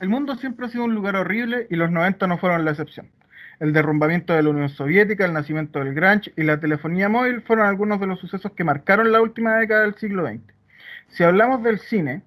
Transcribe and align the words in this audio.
El 0.00 0.08
mundo 0.08 0.36
siempre 0.36 0.66
ha 0.66 0.68
sido 0.68 0.84
un 0.84 0.94
lugar 0.94 1.16
horrible 1.16 1.66
y 1.70 1.76
los 1.76 1.90
90 1.90 2.26
no 2.28 2.38
fueron 2.38 2.64
la 2.64 2.70
excepción. 2.70 3.08
El 3.58 3.72
derrumbamiento 3.72 4.32
de 4.32 4.44
la 4.44 4.50
Unión 4.50 4.68
Soviética, 4.68 5.24
el 5.24 5.32
nacimiento 5.32 5.80
del 5.80 5.92
grunge 5.92 6.32
y 6.36 6.44
la 6.44 6.60
telefonía 6.60 7.08
móvil 7.08 7.42
fueron 7.42 7.66
algunos 7.66 7.98
de 7.98 8.06
los 8.06 8.20
sucesos 8.20 8.52
que 8.52 8.62
marcaron 8.62 9.10
la 9.10 9.20
última 9.20 9.56
década 9.56 9.82
del 9.82 9.96
siglo 9.96 10.24
XX. 10.28 10.40
Si 11.08 11.24
hablamos 11.24 11.64
del 11.64 11.80
cine, 11.80 12.22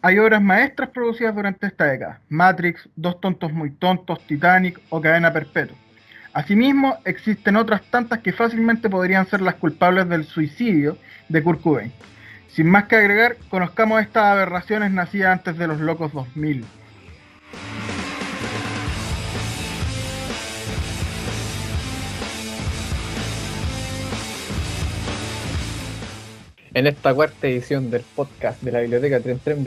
hay 0.00 0.18
obras 0.18 0.40
maestras 0.40 0.88
producidas 0.88 1.34
durante 1.34 1.66
esta 1.66 1.84
década. 1.84 2.20
Matrix, 2.30 2.88
Dos 2.96 3.20
tontos 3.20 3.52
muy 3.52 3.70
tontos, 3.72 4.26
Titanic 4.26 4.80
o 4.88 5.02
Cadena 5.02 5.30
Perpetua. 5.30 5.76
Asimismo, 6.32 6.96
existen 7.04 7.56
otras 7.56 7.82
tantas 7.90 8.20
que 8.20 8.32
fácilmente 8.32 8.88
podrían 8.88 9.26
ser 9.26 9.42
las 9.42 9.56
culpables 9.56 10.08
del 10.08 10.24
suicidio 10.24 10.96
de 11.28 11.42
Kurt. 11.42 11.60
Sin 12.52 12.68
más 12.68 12.86
que 12.88 12.96
agregar, 12.96 13.36
conozcamos 13.48 14.02
estas 14.02 14.24
aberraciones 14.24 14.90
nacidas 14.90 15.38
antes 15.38 15.56
de 15.56 15.68
los 15.68 15.78
locos 15.78 16.12
2000. 16.12 16.64
En 26.74 26.86
esta 26.86 27.14
cuarta 27.14 27.46
edición 27.46 27.90
del 27.90 28.02
podcast 28.16 28.62
de 28.62 28.72
la 28.72 28.80
Biblioteca 28.80 29.20
Tren 29.20 29.38
Tren 29.38 29.64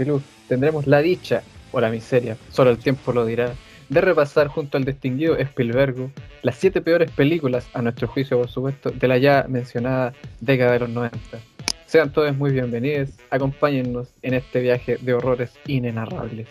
tendremos 0.50 0.86
la 0.86 1.02
dicha 1.02 1.42
o 1.72 1.80
la 1.80 1.90
miseria, 1.90 2.38
solo 2.50 2.70
el 2.70 2.80
tiempo 2.80 3.14
lo 3.14 3.26
dirá, 3.26 3.54
de 3.88 4.02
repasar 4.02 4.48
junto 4.48 4.78
al 4.78 4.86
distinguido 4.86 5.38
Spielberg 5.38 6.12
las 6.42 6.56
siete 6.56 6.82
peores 6.82 7.12
películas, 7.12 7.68
a 7.74 7.82
nuestro 7.82 8.08
juicio 8.08 8.38
por 8.38 8.50
supuesto, 8.50 8.92
de 8.92 9.08
la 9.08 9.18
ya 9.18 9.46
mencionada 9.48 10.14
década 10.42 10.74
de 10.74 10.80
los 10.80 10.90
90. 10.90 11.53
Sean 11.94 12.12
todos 12.12 12.36
muy 12.36 12.52
bienvenidos, 12.52 13.12
acompáñennos 13.30 14.12
en 14.24 14.34
este 14.34 14.62
viaje 14.62 14.98
de 15.00 15.14
horrores 15.14 15.52
inenarrables. 15.68 16.48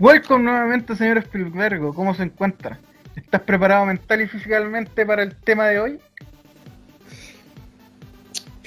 Welcome 0.00 0.42
nuevamente, 0.42 0.96
señor 0.96 1.18
Spielberg. 1.18 1.94
¿Cómo 1.94 2.12
se 2.12 2.24
encuentra? 2.24 2.80
¿Estás 3.14 3.42
preparado 3.42 3.86
mental 3.86 4.20
y 4.22 4.26
físicamente 4.26 5.06
para 5.06 5.22
el 5.22 5.36
tema 5.36 5.68
de 5.68 5.78
hoy? 5.78 6.00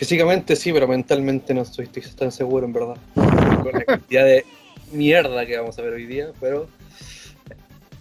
Físicamente 0.02 0.56
sí, 0.56 0.74
pero 0.74 0.88
mentalmente 0.88 1.54
no 1.54 1.62
estoy, 1.62 1.86
tan 1.86 2.32
seguro, 2.32 2.66
en 2.66 2.74
verdad. 2.74 2.98
Con 3.14 3.72
la 3.72 3.86
cantidad 3.86 4.26
de 4.26 4.44
mierda 4.92 5.46
que 5.46 5.56
vamos 5.60 5.78
a 5.78 5.84
ver 5.84 5.94
hoy 5.94 6.08
día, 6.08 6.32
pero 6.40 6.68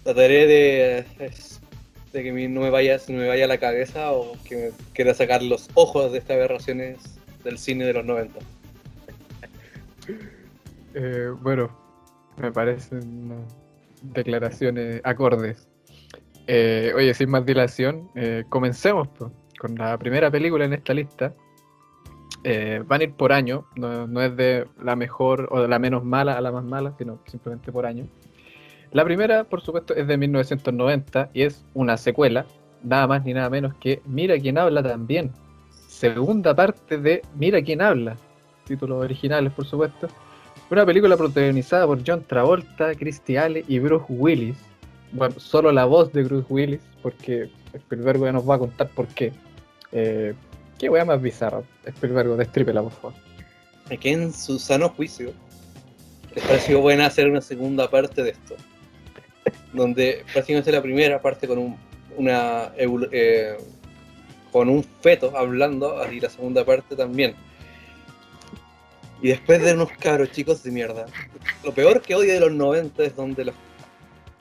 trataré 0.03 0.47
de, 0.47 1.05
de 2.11 2.23
que 2.23 2.31
no 2.49 2.61
me 2.61 2.71
vaya, 2.71 2.99
no 3.07 3.19
me 3.19 3.27
vaya 3.27 3.45
la 3.45 3.59
cabeza 3.59 4.13
o 4.13 4.35
que 4.43 4.55
me 4.55 4.71
quiera 4.93 5.13
sacar 5.13 5.43
los 5.43 5.69
ojos 5.75 6.11
de 6.11 6.17
estas 6.17 6.37
aberraciones 6.37 6.97
del 7.43 7.59
cine 7.59 7.85
de 7.85 7.93
los 7.93 8.05
90. 8.05 8.39
Eh, 10.93 11.29
bueno, 11.39 11.71
me 12.35 12.51
parecen 12.51 13.31
declaraciones 14.01 14.99
acordes. 15.05 15.69
Eh, 16.47 16.91
oye, 16.93 17.13
sin 17.13 17.29
más 17.29 17.45
dilación, 17.45 18.09
eh, 18.15 18.43
comencemos 18.49 19.07
con 19.57 19.75
la 19.75 19.97
primera 19.97 20.29
película 20.29 20.65
en 20.65 20.73
esta 20.73 20.93
lista. 20.93 21.33
Eh, 22.43 22.83
van 22.85 23.01
a 23.01 23.03
ir 23.03 23.13
por 23.13 23.31
año, 23.31 23.65
no, 23.75 24.21
es 24.21 24.35
de 24.35 24.67
la 24.83 24.95
mejor 24.95 25.47
o 25.51 25.61
de 25.61 25.67
la 25.67 25.77
menos 25.79 26.03
mala 26.03 26.37
a 26.37 26.41
la 26.41 26.51
más 26.51 26.63
mala, 26.63 26.93
sino 26.97 27.19
simplemente 27.25 27.71
por 27.71 27.85
año. 27.85 28.07
La 28.91 29.05
primera, 29.05 29.43
por 29.43 29.61
supuesto, 29.61 29.95
es 29.95 30.07
de 30.07 30.17
1990 30.17 31.29
y 31.33 31.43
es 31.43 31.63
una 31.73 31.97
secuela, 31.97 32.45
nada 32.83 33.07
más 33.07 33.23
ni 33.23 33.33
nada 33.33 33.49
menos 33.49 33.73
que 33.75 34.01
Mira 34.05 34.37
quién 34.39 34.57
habla 34.57 34.81
también. 34.83 35.31
Segunda 35.87 36.55
parte 36.55 36.97
de 36.97 37.21
Mira 37.35 37.61
quién 37.61 37.81
habla. 37.81 38.17
Títulos 38.65 39.03
originales, 39.03 39.53
por 39.53 39.65
supuesto 39.65 40.07
una 40.71 40.85
película 40.85 41.17
protagonizada 41.17 41.85
por 41.85 41.99
John 42.05 42.23
Travolta, 42.25 42.95
Christy 42.95 43.35
Ale 43.35 43.65
y 43.67 43.79
Bruce 43.79 44.05
Willis. 44.07 44.57
Bueno, 45.11 45.35
solo 45.37 45.69
la 45.71 45.83
voz 45.83 46.13
de 46.13 46.23
Bruce 46.23 46.47
Willis, 46.49 46.79
porque 47.01 47.49
Spielberg 47.73 48.21
ya 48.21 48.31
nos 48.31 48.49
va 48.49 48.55
a 48.55 48.59
contar 48.59 48.87
por 48.89 49.07
qué. 49.07 49.33
Eh, 49.91 50.33
qué 50.81 50.89
wea 50.89 51.05
más 51.05 51.21
bizarra. 51.21 51.61
Spielberg, 51.85 52.35
destrípela, 52.37 52.81
por 52.81 52.91
favor. 52.91 53.13
Es 53.87 53.99
que 53.99 54.11
en 54.11 54.33
su 54.33 54.57
sano 54.57 54.89
juicio 54.89 55.31
les 56.33 56.43
pareció 56.43 56.81
buena 56.81 57.05
hacer 57.05 57.29
una 57.29 57.41
segunda 57.41 57.87
parte 57.87 58.23
de 58.23 58.31
esto. 58.31 58.55
Donde 59.73 60.25
prácticamente 60.33 60.71
la 60.71 60.81
primera 60.81 61.21
parte 61.21 61.47
con 61.47 61.59
un, 61.59 61.77
una 62.17 62.71
eh, 62.77 63.57
con 64.51 64.69
un 64.69 64.83
feto 64.83 65.37
hablando, 65.37 66.01
y 66.11 66.19
la 66.19 66.29
segunda 66.29 66.65
parte 66.65 66.95
también 66.95 67.35
y 69.21 69.27
después 69.27 69.61
de 69.61 69.73
unos 69.73 69.91
cabros 69.99 70.31
chicos 70.31 70.63
de 70.63 70.71
mierda. 70.71 71.05
Lo 71.63 71.71
peor 71.73 72.01
que 72.01 72.15
odio 72.15 72.33
de 72.33 72.39
los 72.39 72.51
90 72.51 73.03
es 73.03 73.15
donde 73.15 73.45
los 73.45 73.55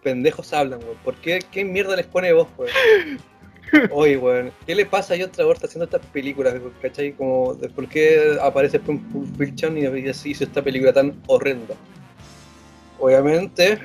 pendejos 0.02 0.54
hablan, 0.54 0.80
weón. 0.82 0.96
¿Por 1.04 1.16
qué? 1.16 1.40
¿Qué 1.52 1.66
mierda 1.66 1.96
les 1.96 2.06
pone 2.06 2.32
voz, 2.32 2.48
weón? 2.56 2.72
Oye, 3.90 4.16
weón, 4.16 4.52
¿qué 4.66 4.74
le 4.74 4.86
pasa 4.86 5.14
a 5.14 5.16
John 5.18 5.30
Travolta 5.30 5.66
haciendo 5.66 5.84
estas 5.84 6.04
películas? 6.06 6.54
¿Cachai? 6.82 7.12
Como, 7.12 7.56
¿Por 7.56 7.88
qué 7.88 8.38
aparece 8.40 8.80
Pulp 8.80 9.02
Fiction 9.36 9.78
y 9.78 9.84
hizo 9.84 10.44
esta 10.44 10.62
película 10.62 10.92
tan 10.92 11.20
horrenda? 11.26 11.74
Obviamente, 12.98 13.78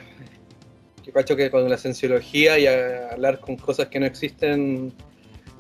que 1.04 1.12
cacho 1.12 1.36
que 1.36 1.50
con 1.52 1.70
la 1.70 1.78
cienciología 1.78 2.58
y 2.60 2.68
hablar 2.68 3.40
con 3.40 3.56
cosas 3.58 3.88
que 3.88 4.00
no 4.00 4.06
existen, 4.06 4.92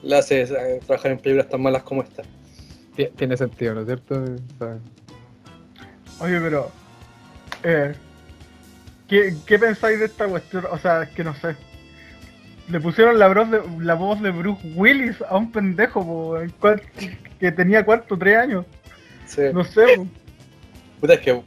la 0.02 0.20
hace 0.20 0.42
eh, 0.42 0.80
trabajar 0.86 1.12
en 1.12 1.20
películas 1.20 1.50
tan 1.50 1.62
malas 1.62 1.84
como 1.84 2.02
esta. 2.04 2.24
Tiene 3.16 3.36
sentido, 3.38 3.74
¿no 3.74 3.82
es 3.82 3.88
cierto? 3.88 4.24
Oye, 6.20 6.40
pero. 6.40 6.72
Eh, 7.64 7.94
¿qué, 9.08 9.60
pensáis 9.60 10.00
de 10.00 10.06
esta 10.06 10.28
cuestión? 10.28 10.66
O 10.72 10.78
sea, 10.80 11.04
es 11.04 11.10
que 11.10 11.24
no 11.24 11.36
sé. 11.36 11.56
Le 12.68 12.80
pusieron 12.80 13.20
la 13.20 13.28
voz 13.28 13.52
de, 13.52 13.62
la 13.80 13.94
voz 13.94 14.22
de 14.22 14.32
Bruce 14.32 14.62
Willis 14.76 15.22
a 15.30 15.38
un 15.38 15.52
pendejo 15.52 16.38
que 17.40 17.52
tenía 17.52 17.86
cuarto, 17.86 18.18
tres 18.18 18.38
años. 18.38 18.66
Sí. 19.28 19.42
No 19.54 19.64
sé. 19.64 20.02
Puta, 21.00 21.14
es 21.14 21.20
que 21.20 21.42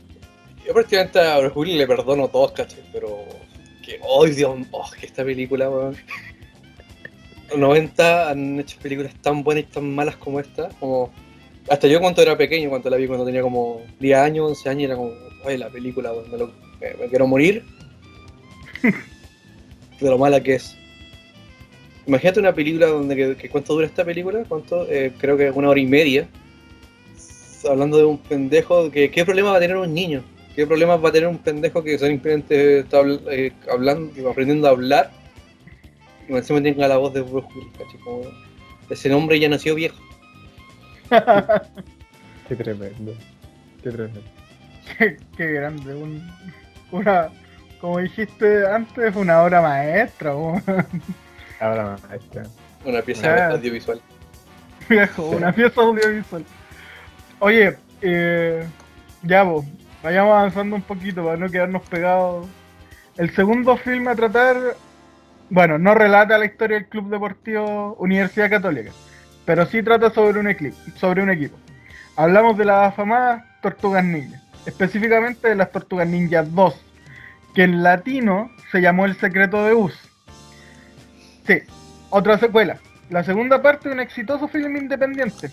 yo 0.66 0.74
prácticamente 0.74 1.18
a 1.18 1.38
Bruce 1.38 1.58
Willis 1.58 1.76
le 1.76 1.86
perdono 1.86 2.28
todos, 2.28 2.52
¿cachai? 2.52 2.84
Pero 2.92 3.24
que, 3.84 3.98
oh 4.02 4.26
Dios, 4.26 4.56
oh, 4.70 4.90
que 4.98 5.06
esta 5.06 5.24
película, 5.24 5.68
weón. 5.68 5.96
Los 7.50 7.58
90 7.58 8.30
han 8.30 8.60
hecho 8.60 8.78
películas 8.78 9.14
tan 9.22 9.42
buenas 9.42 9.64
y 9.64 9.66
tan 9.68 9.94
malas 9.94 10.16
como 10.16 10.38
esta, 10.38 10.68
como 10.78 11.10
hasta 11.70 11.86
yo 11.86 12.00
cuando 12.00 12.22
era 12.22 12.36
pequeño, 12.36 12.70
cuando 12.70 12.88
la 12.90 12.96
vi 12.96 13.06
cuando 13.06 13.26
tenía 13.26 13.42
como 13.42 13.82
10 14.00 14.18
años, 14.18 14.48
11 14.50 14.68
años, 14.68 14.84
era 14.84 14.96
como, 14.96 15.12
ay, 15.46 15.58
la 15.58 15.68
película, 15.68 16.12
me, 16.80 17.08
quiero 17.08 17.26
morir. 17.26 17.64
de 20.00 20.10
lo 20.10 20.18
mala 20.18 20.42
que 20.42 20.54
es. 20.54 20.77
Imagínate 22.08 22.40
una 22.40 22.54
película 22.54 22.86
donde, 22.86 23.36
que, 23.36 23.50
¿cuánto 23.50 23.74
dura 23.74 23.84
esta 23.84 24.02
película? 24.02 24.42
¿Cuánto? 24.48 24.86
Eh, 24.88 25.12
creo 25.18 25.36
que 25.36 25.50
una 25.50 25.68
hora 25.68 25.78
y 25.78 25.84
media. 25.84 26.26
Hablando 27.68 27.98
de 27.98 28.04
un 28.06 28.16
pendejo, 28.16 28.90
que, 28.90 29.10
¿qué 29.10 29.26
problema 29.26 29.50
va 29.50 29.58
a 29.58 29.60
tener 29.60 29.76
un 29.76 29.92
niño? 29.92 30.24
¿Qué 30.56 30.66
problemas 30.66 31.04
va 31.04 31.10
a 31.10 31.12
tener 31.12 31.28
un 31.28 31.36
pendejo 31.36 31.84
que 31.84 31.98
simplemente 31.98 32.78
está 32.78 33.02
eh, 33.30 33.52
hablando, 33.70 34.30
aprendiendo 34.30 34.66
a 34.68 34.70
hablar? 34.70 35.10
Y 36.26 36.32
encima 36.32 36.62
tenga 36.62 36.88
la 36.88 36.96
voz 36.96 37.12
de 37.12 37.20
Bruce 37.20 37.46
Willis, 37.54 38.32
ese 38.88 39.10
nombre 39.10 39.38
ya 39.38 39.50
nació 39.50 39.74
viejo. 39.74 39.98
qué 42.48 42.56
tremendo. 42.56 43.12
Qué 43.82 43.90
tremendo. 43.90 44.22
Qué, 45.36 45.52
grande. 45.52 45.94
Un, 45.94 46.26
una, 46.90 47.28
como 47.82 47.98
dijiste 47.98 48.66
antes, 48.66 49.14
una 49.14 49.42
obra 49.42 49.60
maestra. 49.60 50.32
Obra 51.60 51.96
maestra. 52.08 52.44
Una 52.84 53.02
pieza 53.02 53.48
audiovisual. 53.48 54.00
Viejo, 54.88 55.22
una 55.30 55.52
pieza 55.52 55.80
audiovisual. 55.80 56.44
Oye, 57.40 57.76
eh, 58.00 58.66
ya 59.22 59.42
vos, 59.42 59.64
vayamos 60.02 60.32
avanzando 60.32 60.76
un 60.76 60.82
poquito 60.82 61.24
para 61.24 61.36
no 61.36 61.48
quedarnos 61.48 61.82
pegados. 61.88 62.46
El 63.16 63.30
segundo 63.34 63.76
filme 63.76 64.10
a 64.10 64.14
tratar, 64.14 64.56
bueno, 65.50 65.78
no 65.78 65.94
relata 65.94 66.38
la 66.38 66.46
historia 66.46 66.76
del 66.76 66.88
Club 66.88 67.10
Deportivo 67.10 67.94
Universidad 67.98 68.48
Católica 68.48 68.92
pero 69.48 69.64
sí 69.64 69.82
trata 69.82 70.10
sobre 70.10 70.40
un, 70.40 70.74
sobre 70.96 71.22
un 71.22 71.30
equipo. 71.30 71.56
Hablamos 72.16 72.58
de 72.58 72.66
las 72.66 72.92
afamadas 72.92 73.42
Tortugas 73.62 74.04
Ninja, 74.04 74.42
específicamente 74.66 75.48
de 75.48 75.54
las 75.54 75.72
Tortugas 75.72 76.06
Ninja 76.06 76.42
2, 76.42 76.84
que 77.54 77.62
en 77.62 77.82
latino 77.82 78.50
se 78.70 78.82
llamó 78.82 79.06
El 79.06 79.16
Secreto 79.16 79.64
de 79.64 79.72
Us. 79.72 79.98
Sí, 81.48 81.62
otra 82.10 82.36
secuela. 82.36 82.76
La 83.08 83.24
segunda 83.24 83.62
parte 83.62 83.88
de 83.88 83.94
un 83.94 84.00
exitoso 84.00 84.48
film 84.48 84.76
independiente, 84.76 85.50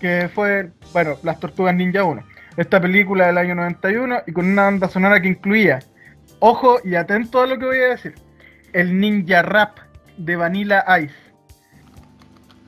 que 0.00 0.30
fue, 0.34 0.70
bueno, 0.94 1.18
Las 1.22 1.38
Tortugas 1.38 1.74
Ninja 1.74 2.02
1. 2.02 2.24
Esta 2.56 2.80
película 2.80 3.26
del 3.26 3.36
año 3.36 3.54
91 3.56 4.22
y 4.26 4.32
con 4.32 4.46
una 4.46 4.62
banda 4.62 4.88
sonora 4.88 5.20
que 5.20 5.28
incluía, 5.28 5.80
ojo 6.38 6.78
y 6.82 6.94
atento 6.94 7.42
a 7.42 7.46
lo 7.46 7.58
que 7.58 7.66
voy 7.66 7.76
a 7.76 7.88
decir, 7.88 8.14
el 8.72 8.98
Ninja 8.98 9.42
Rap 9.42 9.76
de 10.16 10.34
Vanilla 10.34 10.82
Ice. 10.98 11.14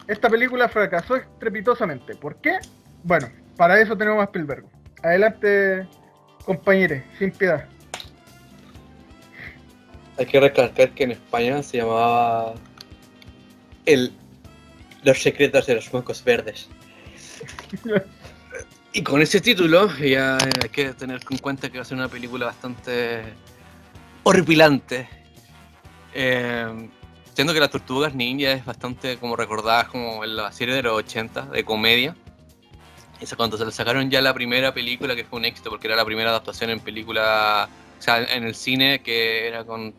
Esta 0.07 0.29
película 0.29 0.69
fracasó 0.69 1.17
estrepitosamente. 1.17 2.15
¿Por 2.15 2.43
qué? 2.43 2.59
Bueno, 3.05 3.29
para 3.57 3.81
eso 3.81 3.97
tenemos 3.97 4.21
a 4.21 4.25
Spielberg. 4.25 4.67
Adelante, 5.03 5.89
compañeros, 6.45 7.01
sin 7.19 7.31
piedad. 7.31 7.65
Hay 10.19 10.27
que 10.27 10.41
recalcar 10.41 10.91
que 10.91 11.05
en 11.05 11.13
España 11.13 11.63
se 11.63 11.79
llamaba 11.79 12.55
el 13.87 14.13
Los 15.05 15.23
secretos 15.23 15.67
de 15.67 15.77
los 15.77 15.93
mocos 15.93 16.25
verdes. 16.25 16.69
y 18.93 19.03
con 19.03 19.23
ese 19.23 19.41
título 19.41 19.97
ya 19.99 20.37
hay 20.37 20.69
que 20.71 20.93
tener 20.95 21.21
en 21.31 21.39
cuenta 21.39 21.71
que 21.71 21.79
va 21.79 21.83
a 21.83 21.85
ser 21.85 21.97
una 21.97 22.09
película 22.09 22.47
bastante 22.47 23.23
horripilante. 24.25 25.09
Eh, 26.13 26.89
siendo 27.35 27.55
que 27.55 27.61
las 27.61 27.71
tortugas 27.71 28.13
ninja 28.13 28.51
es 28.51 28.65
bastante 28.65 29.19
como 29.19 29.37
recordadas 29.37 29.87
como 29.87 30.25
en 30.25 30.35
la 30.35 30.51
serie 30.51 30.75
de 30.75 30.83
los 30.83 30.95
80 30.95 31.43
de 31.47 31.65
comedia. 31.65 32.17
Esa 33.21 33.37
cuando 33.37 33.57
se 33.57 33.65
le 33.65 33.71
sacaron 33.71 34.11
ya 34.11 34.21
la 34.21 34.35
primera 34.35 34.75
película 34.75 35.15
que 35.15 35.25
fue 35.25 35.39
un 35.39 35.45
éxito 35.45 35.71
porque 35.71 35.87
era 35.87 35.95
la 35.95 36.05
primera 36.05 36.31
adaptación 36.31 36.71
en 36.71 36.81
película, 36.81 37.69
o 37.97 38.03
sea, 38.03 38.25
en 38.25 38.43
el 38.43 38.57
cine 38.57 39.01
que 39.01 39.47
era 39.47 39.65
con 39.65 39.95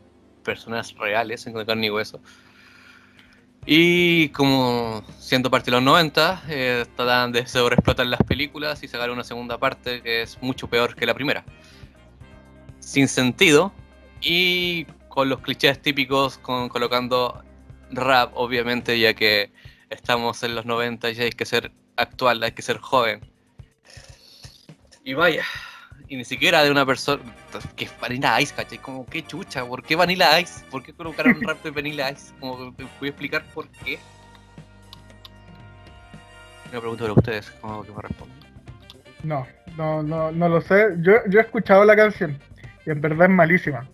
personas 0.50 0.96
reales, 0.98 1.46
en 1.46 1.54
carne 1.64 1.86
y 1.88 1.90
hueso. 1.92 2.20
Y 3.68 4.30
como 4.30 5.04
siendo 5.20 5.52
parte 5.52 5.70
de 5.70 5.78
los 5.78 5.84
90, 5.84 6.44
eh, 6.50 6.86
tratan 6.96 7.32
de 7.32 7.46
sobreexplotar 7.46 8.08
las 8.08 8.24
películas 8.24 8.82
y 8.82 8.88
sacar 8.88 9.12
una 9.12 9.24
segunda 9.24 9.60
parte 9.60 10.02
que 10.02 10.24
es 10.24 10.42
mucho 10.42 10.68
peor 10.68 10.96
que 10.96 11.06
la 11.06 11.14
primera. 11.14 11.44
Sin 12.80 13.08
sentido 13.08 13.72
y 14.22 14.86
con 15.08 15.30
los 15.30 15.42
clichés 15.42 15.80
típicos, 15.80 16.40
con, 16.40 16.68
colocando 16.70 17.44
rap, 17.92 18.32
obviamente, 18.34 19.00
ya 19.00 19.14
que 19.14 19.52
estamos 19.92 20.42
en 20.42 20.56
los 20.56 20.66
90 20.66 21.12
y 21.12 21.20
hay 21.20 21.30
que 21.30 21.46
ser 21.46 21.72
actual, 21.96 22.42
hay 22.42 22.54
que 22.54 22.64
ser 22.64 22.80
joven. 22.80 23.20
Y 25.04 25.14
vaya, 25.14 25.46
y 26.10 26.18
ni 26.18 26.26
siquiera 26.26 26.64
de 26.64 26.72
una 26.72 26.86
persona 26.86 27.22
que 27.76 27.86
es 27.86 28.00
Vanilla 28.02 28.42
Ice, 28.42 28.54
¿cachai? 28.54 28.80
Como, 28.80 29.06
qué 29.06 29.24
chucha, 29.24 29.64
¿por 29.64 29.84
qué 29.84 29.96
Vanilla 29.96 30.40
Ice? 30.40 30.66
¿Por 30.72 30.82
qué 30.82 30.92
colocaron 30.92 31.40
rap 31.42 31.64
de 31.64 31.70
Vanilla 31.70 32.12
Ice? 32.12 32.34
Como, 32.40 32.58
¿me 32.58 32.86
voy 33.00 33.08
a 33.08 33.08
explicar 33.08 33.44
por 33.54 33.70
qué? 33.70 34.00
Me 36.74 36.80
pregunto 36.80 37.06
a 37.06 37.14
ustedes, 37.14 37.52
¿cómo 37.62 37.84
que 37.84 37.92
me 37.92 38.02
responden? 38.02 38.38
No, 39.24 39.46
no, 39.78 40.02
no, 40.02 40.32
no 40.32 40.50
lo 40.50 40.62
sé. 40.62 40.96
Yo, 41.00 41.14
yo 41.28 41.40
he 41.40 41.44
escuchado 41.44 41.86
la 41.86 41.96
canción 41.96 42.40
y 42.86 42.90
en 42.90 43.02
verdad 43.02 43.30
es 43.30 43.36
malísima. 43.36 43.88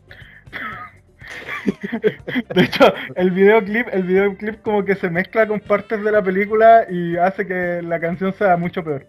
De 2.56 2.64
hecho, 2.64 2.94
el 3.16 3.32
videoclip, 3.32 3.88
el 3.92 4.04
videoclip 4.04 4.62
como 4.62 4.86
que 4.86 4.96
se 4.96 5.10
mezcla 5.10 5.48
con 5.48 5.60
partes 5.60 6.02
de 6.02 6.12
la 6.12 6.22
película 6.22 6.86
y 6.90 7.18
hace 7.18 7.46
que 7.46 7.82
la 7.82 8.00
canción 8.00 8.34
sea 8.34 8.56
mucho 8.56 8.84
peor. 8.84 9.06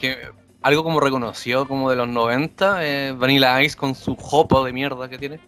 Que 0.00 0.18
algo 0.62 0.82
como 0.84 1.00
reconocido 1.00 1.66
como 1.68 1.90
de 1.90 1.96
los 1.96 2.08
90, 2.08 2.84
eh, 2.86 3.12
Vanilla 3.12 3.62
Ice 3.62 3.76
con 3.76 3.94
su 3.94 4.16
jopo 4.16 4.64
de 4.64 4.72
mierda 4.72 5.08
que 5.08 5.18
tiene. 5.18 5.40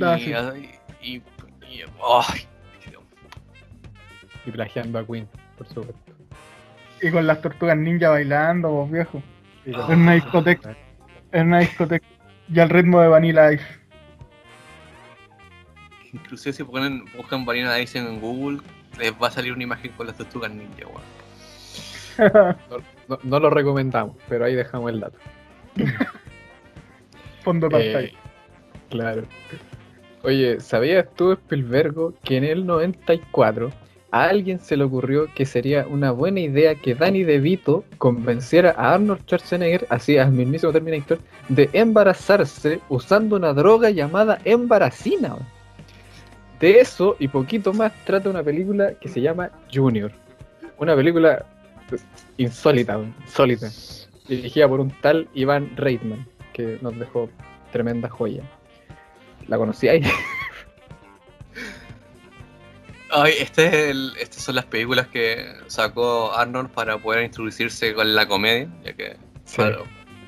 Ah, 0.00 0.16
y, 0.18 0.24
sí. 0.24 0.32
y, 1.02 1.14
y- 1.16 1.22
y- 1.68 1.84
ay, 2.02 2.46
Y 4.46 4.50
plagiando 4.50 4.98
a 4.98 5.06
Queen, 5.06 5.28
por 5.58 5.66
supuesto. 5.68 5.94
Y 7.02 7.10
con 7.10 7.26
las 7.26 7.40
tortugas 7.40 7.76
ninja 7.76 8.08
bailando, 8.10 8.70
vos 8.70 8.90
viejo. 8.90 9.22
Ah. 9.74 9.86
En 9.90 10.00
una 10.02 10.14
discoteca. 10.14 10.76
En 11.32 11.48
una 11.48 11.60
discoteca. 11.60 12.06
Y 12.52 12.58
al 12.60 12.68
ritmo 12.70 13.00
de 13.00 13.08
Vanilla 13.08 13.52
Ice. 13.52 13.64
inclusive 16.12 16.52
si 16.52 16.64
ponen, 16.64 17.04
buscan 17.16 17.44
Vanilla 17.44 17.78
Ice 17.80 17.98
en 17.98 18.20
Google, 18.20 18.60
les 18.98 19.12
va 19.12 19.28
a 19.28 19.30
salir 19.30 19.52
una 19.52 19.62
imagen 19.62 19.92
con 19.92 20.06
las 20.06 20.16
tortugas 20.16 20.50
ninja, 20.50 20.86
weón. 20.86 21.02
no, 23.08 23.18
no 23.22 23.40
lo 23.40 23.50
recomendamos, 23.50 24.16
pero 24.28 24.44
ahí 24.44 24.54
dejamos 24.54 24.92
el 24.92 25.00
dato. 25.00 25.18
Fondo 27.42 27.68
pantalla. 27.68 28.00
Eh, 28.00 28.14
claro. 28.90 29.22
Oye, 30.22 30.60
¿sabías 30.60 31.06
tú, 31.16 31.32
Spielberg, 31.32 32.14
que 32.22 32.36
en 32.36 32.44
el 32.44 32.64
94 32.64 33.72
a 34.12 34.24
alguien 34.24 34.60
se 34.60 34.76
le 34.76 34.84
ocurrió 34.84 35.26
que 35.34 35.46
sería 35.46 35.86
una 35.88 36.10
buena 36.12 36.40
idea 36.40 36.74
que 36.74 36.94
Danny 36.94 37.24
DeVito 37.24 37.82
convenciera 37.98 38.74
a 38.76 38.94
Arnold 38.94 39.22
Schwarzenegger, 39.22 39.86
así 39.88 40.18
al 40.18 40.32
mismísimo 40.32 40.70
Terminator, 40.70 41.18
de 41.48 41.70
embarazarse 41.72 42.80
usando 42.90 43.36
una 43.36 43.54
droga 43.54 43.90
llamada 43.90 44.38
embaracina? 44.44 45.36
De 46.60 46.78
eso 46.78 47.16
y 47.18 47.26
poquito 47.26 47.72
más 47.72 47.92
trata 48.04 48.28
una 48.28 48.42
película 48.42 48.92
que 49.00 49.08
se 49.08 49.20
llama 49.20 49.50
Junior. 49.72 50.12
Una 50.78 50.94
película 50.94 51.44
insólita, 52.36 52.98
insólita. 53.24 53.70
Dirigida 54.28 54.68
por 54.68 54.80
un 54.80 54.90
tal 55.00 55.28
Iván 55.34 55.76
Reitman, 55.76 56.26
que 56.52 56.78
nos 56.80 56.98
dejó 56.98 57.28
tremenda 57.72 58.08
joya. 58.08 58.42
¿La 59.48 59.58
conocíais? 59.58 60.06
Ay, 63.14 63.34
este 63.40 63.66
es 63.66 63.74
el- 63.90 64.12
estas 64.18 64.42
son 64.42 64.54
las 64.54 64.64
películas 64.64 65.06
que 65.08 65.44
sacó 65.66 66.32
Arnold 66.34 66.70
para 66.70 66.96
poder 66.98 67.24
introducirse 67.24 67.92
con 67.94 68.14
la 68.14 68.26
comedia, 68.26 68.68
ya 68.84 68.92
que 68.94 69.16
para, 69.56 69.78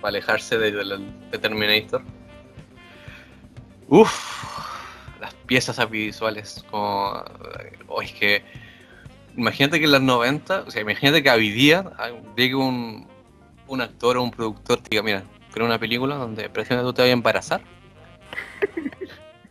para 0.01 0.09
alejarse 0.09 0.59
de, 0.59 0.71
de 0.71 0.99
de 1.31 1.39
Terminator. 1.39 2.03
Uf, 3.89 4.13
las 5.21 5.33
piezas 5.47 5.79
audiovisuales, 5.79 6.63
como, 6.71 7.25
oh, 7.89 8.03
es 8.03 8.13
que 8.13 8.43
imagínate 9.37 9.79
que 9.79 9.87
en 9.87 9.93
los 9.93 10.01
90, 10.03 10.65
o 10.67 10.71
sea, 10.71 10.83
imagínate 10.83 11.23
que 11.23 11.31
hoy 11.31 11.51
día 11.51 11.85
ah, 11.99 12.11
llegue 12.37 12.55
un, 12.55 13.07
un 13.67 13.81
actor 13.81 14.17
o 14.17 14.23
un 14.23 14.31
productor 14.31 14.81
y 14.87 14.91
diga, 14.91 15.03
mira, 15.03 15.23
creo 15.53 15.67
una 15.67 15.79
película 15.79 16.17
donde 16.17 16.49
prácticamente 16.49 16.89
tú 16.89 16.93
te 16.95 17.03
vas 17.03 17.09
a 17.09 17.13
embarazar. 17.13 17.61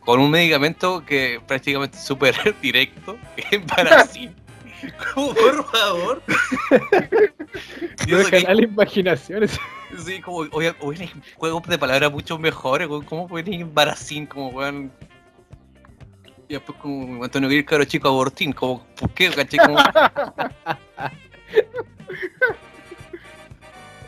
Con 0.00 0.20
un 0.20 0.30
medicamento 0.30 1.02
que 1.06 1.40
prácticamente 1.46 1.96
es 1.96 2.04
súper 2.04 2.34
directo, 2.62 3.16
embarazín. 3.50 4.34
Como, 5.14 5.32
por 5.34 5.64
favor. 5.70 6.22
Que- 8.06 8.40
la 8.42 8.62
imaginación. 8.62 9.48
Sí, 10.04 10.20
como, 10.20 10.38
oye, 10.50 10.74
oye, 10.80 11.10
juegos 11.36 11.62
de 11.68 11.78
palabras 11.78 12.10
mucho 12.12 12.38
mejores, 12.38 12.88
¿cómo 13.06 13.26
pueden 13.28 13.52
ir 13.54 13.60
embarazín? 13.62 14.26
Como, 14.26 14.48
weón. 14.48 14.92
Y 16.48 16.54
después 16.54 16.78
como 16.78 17.24
Antonio 17.24 17.48
Gris, 17.48 17.64
caro 17.64 17.84
chico, 17.84 18.08
abortín, 18.08 18.52
como, 18.52 18.84
¿por 18.98 19.10
qué, 19.10 19.30
caché? 19.30 19.56
Como... 19.58 19.78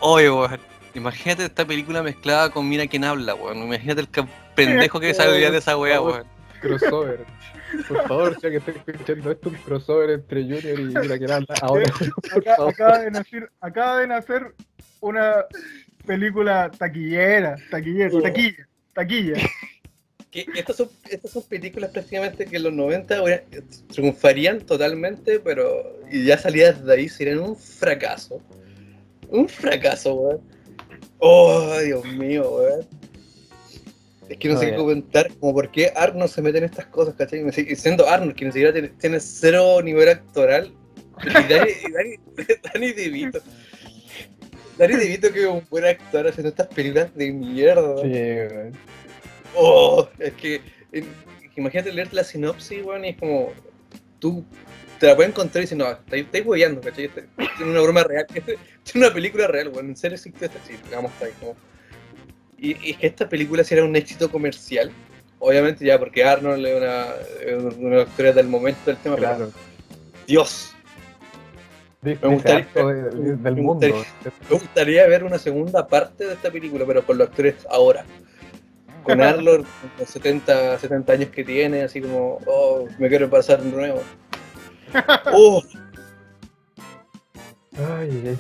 Oye, 0.01 0.31
weón, 0.31 0.61
imagínate 0.95 1.45
esta 1.45 1.67
película 1.67 2.03
mezclada 2.03 2.51
con 2.51 2.69
Mira 2.69 2.87
quién 2.87 3.05
habla, 3.05 3.35
weón, 3.35 3.59
imagínate 3.59 4.03
el 4.03 4.09
pendejo 4.55 5.01
que 5.01 5.15
salía 5.15 5.51
de 5.51 5.59
esa 5.59 5.77
weá, 5.77 6.01
weón. 6.01 6.25
Crossover. 6.61 7.25
Por 7.89 8.07
favor, 8.07 8.37
si 8.41 8.47
alguien 8.47 8.63
está 8.67 8.91
escuchando 8.91 9.31
esto, 9.31 9.49
un 9.49 9.55
crossover 9.57 10.11
entre 10.11 10.43
Junior 10.43 10.81
y 10.81 10.85
mira 10.85 11.19
que 11.19 11.33
habla 11.33 11.55
ahora. 11.63 11.85
Acaba, 12.69 12.99
de 12.99 13.11
nacer, 13.11 13.51
acaba 13.61 14.01
de 14.01 14.07
nacer 14.07 14.55
una 15.01 15.45
película 16.07 16.71
taquillera, 16.71 17.57
taquillera, 17.71 18.21
taquilla, 18.23 18.69
taquilla. 18.95 19.35
Que 20.31 20.45
estas, 20.57 20.77
son, 20.77 20.89
estas 21.09 21.31
son 21.31 21.43
películas 21.45 21.91
prácticamente 21.91 22.47
que 22.47 22.57
en 22.57 22.65
los 22.65 22.73
90 22.73 23.23
weón, 23.23 23.41
triunfarían 23.93 24.61
totalmente, 24.61 25.39
pero 25.41 25.99
y 26.11 26.25
ya 26.25 26.37
salidas 26.37 26.85
de 26.85 26.93
ahí 26.95 27.09
serían 27.09 27.39
un 27.39 27.57
fracaso. 27.57 28.41
Un 29.29 29.49
fracaso, 29.49 30.15
weón. 30.15 30.41
Oh, 31.19 31.79
Dios 31.85 32.05
mío, 32.05 32.51
weón. 32.57 32.87
Es 34.29 34.39
que 34.39 34.49
no 34.49 34.55
No, 34.55 34.61
sé 34.61 34.71
qué 34.71 34.77
comentar, 34.77 35.33
como 35.39 35.55
por 35.55 35.71
qué 35.71 35.93
Arnold 35.95 36.29
se 36.31 36.43
mete 36.43 36.59
en 36.59 36.65
estas 36.65 36.87
cosas, 36.87 37.15
¿cachai? 37.15 37.47
Y 37.47 37.53
si- 37.53 37.77
siendo 37.77 38.09
Arnold, 38.09 38.35
que 38.35 38.45
ni 38.47 38.51
siquiera 38.53 38.73
tiene, 38.73 38.89
tiene 38.89 39.21
cero 39.21 39.81
nivel 39.83 40.09
actoral. 40.09 40.73
Y 41.25 41.29
Dani, 41.29 41.71
y 41.89 41.93
Dani, 41.93 42.17
Dani 42.75 42.93
DeVito. 42.93 43.39
Dani 44.77 44.97
DeVito 44.97 45.33
que 45.33 45.41
es 45.43 45.47
un 45.47 45.65
buen 45.71 45.85
actor 45.87 46.27
haciendo 46.27 46.49
estas 46.51 46.67
películas 46.67 47.15
de 47.15 47.33
mierda. 47.33 48.03
Sí, 48.03 48.09
weón. 48.09 48.73
Oh, 49.57 50.09
es 50.19 50.33
que 50.35 50.61
eh, 50.93 51.05
imagínate 51.57 51.93
leer 51.93 52.13
la 52.13 52.25
sinopsis, 52.25 52.85
weón, 52.85 53.05
y 53.05 53.09
es 53.11 53.17
como 53.17 53.53
tú 54.19 54.45
te 55.01 55.07
la 55.07 55.17
puedes 55.17 55.31
encontrar 55.31 55.63
y 55.63 55.65
dices, 55.65 55.77
no, 55.79 55.91
estáis, 55.91 56.47
hueveando, 56.47 56.81
¿cachai? 56.81 57.07
Este- 57.07 57.29
Es 57.39 57.61
una 57.61 57.81
broma 57.81 58.05
real, 58.05 58.27
es 58.85 58.95
una 58.95 59.13
película 59.13 59.47
real, 59.47 59.69
weón, 59.69 59.89
en 59.91 59.97
serio 59.97 60.17
existe 60.17 60.47
esta, 60.47 60.59
sí, 60.67 60.75
digamos, 60.85 61.13
está 61.13 61.27
ahí 61.27 61.33
como... 61.41 61.57
Y, 62.59 62.73
es 62.91 62.97
que 62.99 63.07
esta 63.07 63.29
película 63.29 63.63
si 63.65 63.75
era 63.75 63.85
un 63.85 63.95
éxito 63.97 64.31
comercial, 64.31 64.91
obviamente 65.39 65.85
ya 65.85 65.99
porque 65.99 66.25
Arnold 66.25 66.65
es 66.67 66.77
una, 66.77 67.07
es 67.69 67.75
una 67.77 68.01
actores 68.03 68.35
del 68.35 68.49
momento 68.49 68.81
del 68.87 68.97
tema, 68.97 69.17
pero 69.17 69.29
Claro. 69.29 69.53
Dios, 70.27 70.73
Dice 72.03 72.21
Me 72.27 72.37
del 72.39 73.57
mundo. 73.57 73.87
gustaría- 73.89 73.97
Me 74.49 74.57
gustaría 74.59 75.07
ver 75.09 75.25
una 75.25 75.39
segunda 75.39 75.87
parte 75.87 76.25
de 76.27 76.35
esta 76.35 76.51
película, 76.51 76.85
pero 76.87 77.05
con 77.05 77.19
los 77.19 77.29
actores 77.29 77.55
ahora. 77.69 78.05
Con 79.07 79.21
Arlor, 79.21 79.63
con 79.63 79.91
los 79.99 80.11
70, 80.11 80.79
70 80.79 81.13
años 81.13 81.31
que 81.31 81.45
tiene, 81.45 81.83
así 81.83 82.01
como, 82.01 82.39
oh, 82.47 82.89
me 82.99 83.09
quiero 83.09 83.31
pasar 83.31 83.63
de 83.63 83.71
nuevo. 83.71 84.03
Oh, 85.33 85.63
Ay, 87.79 88.23
ay. 88.27 88.39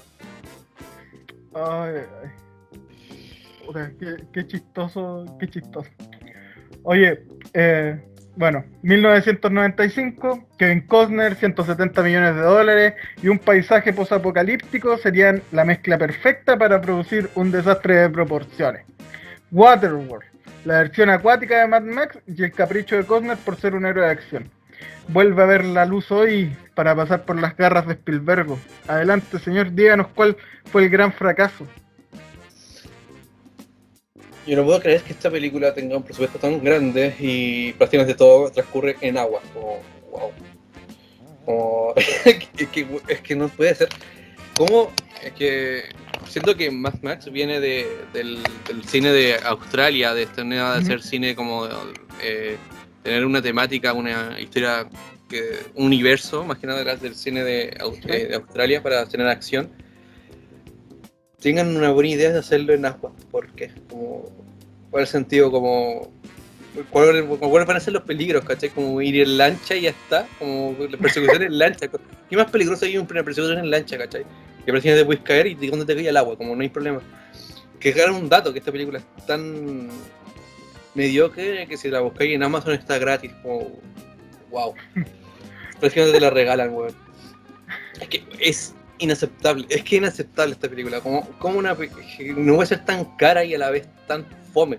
Ay, 1.54 1.94
ay. 2.23 2.30
Puta, 3.66 3.92
qué, 3.99 4.16
qué 4.32 4.46
chistoso, 4.46 5.26
qué 5.38 5.49
chistoso. 5.49 5.90
Oye, 6.85 7.26
eh, 7.52 8.00
bueno, 8.37 8.64
1995, 8.82 10.49
Kevin 10.58 10.87
Costner, 10.87 11.35
170 11.35 12.02
millones 12.02 12.35
de 12.35 12.42
dólares 12.42 12.94
y 13.23 13.28
un 13.28 13.38
paisaje 13.38 13.92
posapocalíptico 13.92 14.96
serían 14.99 15.42
la 15.52 15.64
mezcla 15.64 15.99
perfecta 15.99 16.58
para 16.58 16.80
producir 16.80 17.28
un 17.35 17.50
desastre 17.50 17.96
de 17.96 18.11
proporciones. 18.11 18.85
Waterworld, 19.50 20.25
la 20.64 20.78
versión 20.78 21.10
acuática 21.10 21.60
de 21.60 21.68
Mad 21.68 21.82
Max 21.82 22.18
y 22.26 22.42
el 22.42 22.52
capricho 22.52 22.96
de 22.96 23.04
Costner 23.04 23.36
por 23.38 23.56
ser 23.56 23.74
un 23.74 23.86
héroe 23.86 24.04
de 24.04 24.10
acción. 24.10 24.50
Vuelve 25.08 25.42
a 25.42 25.46
ver 25.46 25.64
la 25.64 25.86
luz 25.86 26.10
hoy 26.10 26.54
para 26.74 26.94
pasar 26.94 27.24
por 27.24 27.40
las 27.40 27.56
garras 27.56 27.86
de 27.86 27.94
Spielberg. 27.94 28.48
Adelante, 28.88 29.38
señor, 29.38 29.72
díganos 29.72 30.08
cuál 30.08 30.36
fue 30.64 30.84
el 30.84 30.90
gran 30.90 31.12
fracaso. 31.12 31.66
yo 34.46 34.56
no 34.56 34.64
puedo 34.64 34.80
creer 34.80 35.02
que 35.02 35.12
esta 35.12 35.30
película 35.30 35.74
tenga 35.74 35.96
un 35.96 36.04
presupuesto 36.04 36.38
tan 36.38 36.62
grande 36.62 37.14
y 37.18 37.72
prácticamente 37.72 38.14
todo 38.14 38.50
transcurre 38.50 38.96
en 39.00 39.18
agua. 39.18 39.40
Como, 39.52 39.80
wow. 40.12 40.32
Como, 41.44 41.94
es, 41.96 42.68
que, 42.68 42.86
es 43.08 43.20
que 43.20 43.36
no 43.36 43.48
puede 43.48 43.74
ser. 43.74 43.88
¿Cómo? 44.56 44.92
Es 45.22 45.32
que 45.32 45.82
siento 46.28 46.56
que 46.56 46.70
Mad 46.70 46.94
Max 47.02 47.30
viene 47.30 47.61
de, 47.61 47.87
del, 48.12 48.38
del 48.68 48.85
cine 48.85 49.12
de 49.12 49.37
Australia, 49.44 50.14
de 50.14 50.23
esta 50.25 50.42
manera 50.44 50.73
de 50.75 50.78
hacer 50.80 51.02
cine 51.02 51.35
como 51.37 51.66
eh, 52.23 52.56
tener 53.02 53.25
una 53.25 53.40
temática, 53.42 53.92
una 53.92 54.38
historia, 54.40 54.88
que, 55.28 55.58
un 55.75 55.87
universo, 55.87 56.44
más 56.44 56.58
que 56.58 56.66
nada 56.66 56.78
detrás 56.80 57.00
del 57.00 57.14
cine 57.14 57.42
de, 57.44 57.76
eh, 58.08 58.26
de 58.28 58.35
Australia 58.37 58.82
para 58.82 59.06
tener 59.06 59.26
acción. 59.28 59.68
Tengan 61.40 61.76
una 61.76 61.90
buena 61.90 62.11
idea 62.11 62.32
de 62.32 62.38
hacerlo 62.38 62.73
en 62.73 62.87
agua. 62.87 63.12
¿Por 63.30 63.49
qué? 63.52 63.70
Como, 63.88 64.30
¿Cuál 64.90 65.04
es 65.04 65.11
el 65.11 65.20
sentido? 65.20 65.50
Como, 65.50 66.11
¿cuál- 66.90 67.26
¿Cuáles 67.26 67.68
van 67.68 67.76
a 67.76 67.80
ser 67.80 67.92
los 67.92 68.02
peligros? 68.02 68.44
¿Cachai? 68.44 68.70
Como 68.70 69.00
ir 69.02 69.20
en 69.20 69.37
lancha 69.37 69.76
y 69.76 69.82
ya 69.82 69.90
está. 69.90 70.26
Como 70.38 70.75
la 70.90 70.96
persecución 70.96 71.42
en 71.42 71.58
lancha. 71.58 71.88
¿Qué 72.30 72.37
más 72.37 72.50
peligroso 72.50 72.85
hay 72.87 72.96
una 72.96 73.06
persecución 73.06 73.58
en 73.58 73.70
lancha, 73.70 73.99
cachai? 73.99 74.25
Que 74.66 74.73
prácticamente 74.73 75.06
puedes 75.06 75.23
caer 75.23 75.46
y 75.46 75.54
de 75.54 75.70
dónde 75.70 75.87
te 75.87 75.94
cae 75.94 76.08
el 76.08 76.16
agua, 76.16 76.37
como 76.37 76.54
no 76.54 76.61
hay 76.61 76.68
problema. 76.68 77.00
Que 77.80 77.92
claro, 77.92 78.16
un 78.16 78.28
dato, 78.28 78.52
que 78.52 78.58
esta 78.58 78.73
película 78.73 78.99
es 78.99 79.26
tan 79.26 79.88
mediocre 80.94 81.66
que 81.68 81.76
si 81.76 81.88
la 81.88 82.00
buscáis 82.00 82.35
en 82.35 82.42
Amazon 82.42 82.75
está 82.75 82.99
gratis, 82.99 83.32
como 83.42 83.80
wow. 84.50 84.75
Prácticamente 85.80 86.18
te 86.18 86.20
la 86.20 86.30
regalan, 86.30 86.75
weón. 86.75 86.94
Es 88.00 88.08
que 88.08 88.25
es 88.40 88.75
inaceptable, 88.99 89.66
es 89.68 89.82
que 89.82 89.96
es 89.96 90.02
inaceptable 90.02 90.54
esta 90.54 90.68
película, 90.68 91.00
como, 91.00 91.28
como 91.38 91.58
una 91.58 91.75
no 91.75 92.54
puede 92.54 92.66
ser 92.66 92.85
tan 92.85 93.04
cara 93.16 93.44
y 93.44 93.54
a 93.54 93.58
la 93.58 93.70
vez 93.70 93.88
tan 94.06 94.26
fome. 94.52 94.78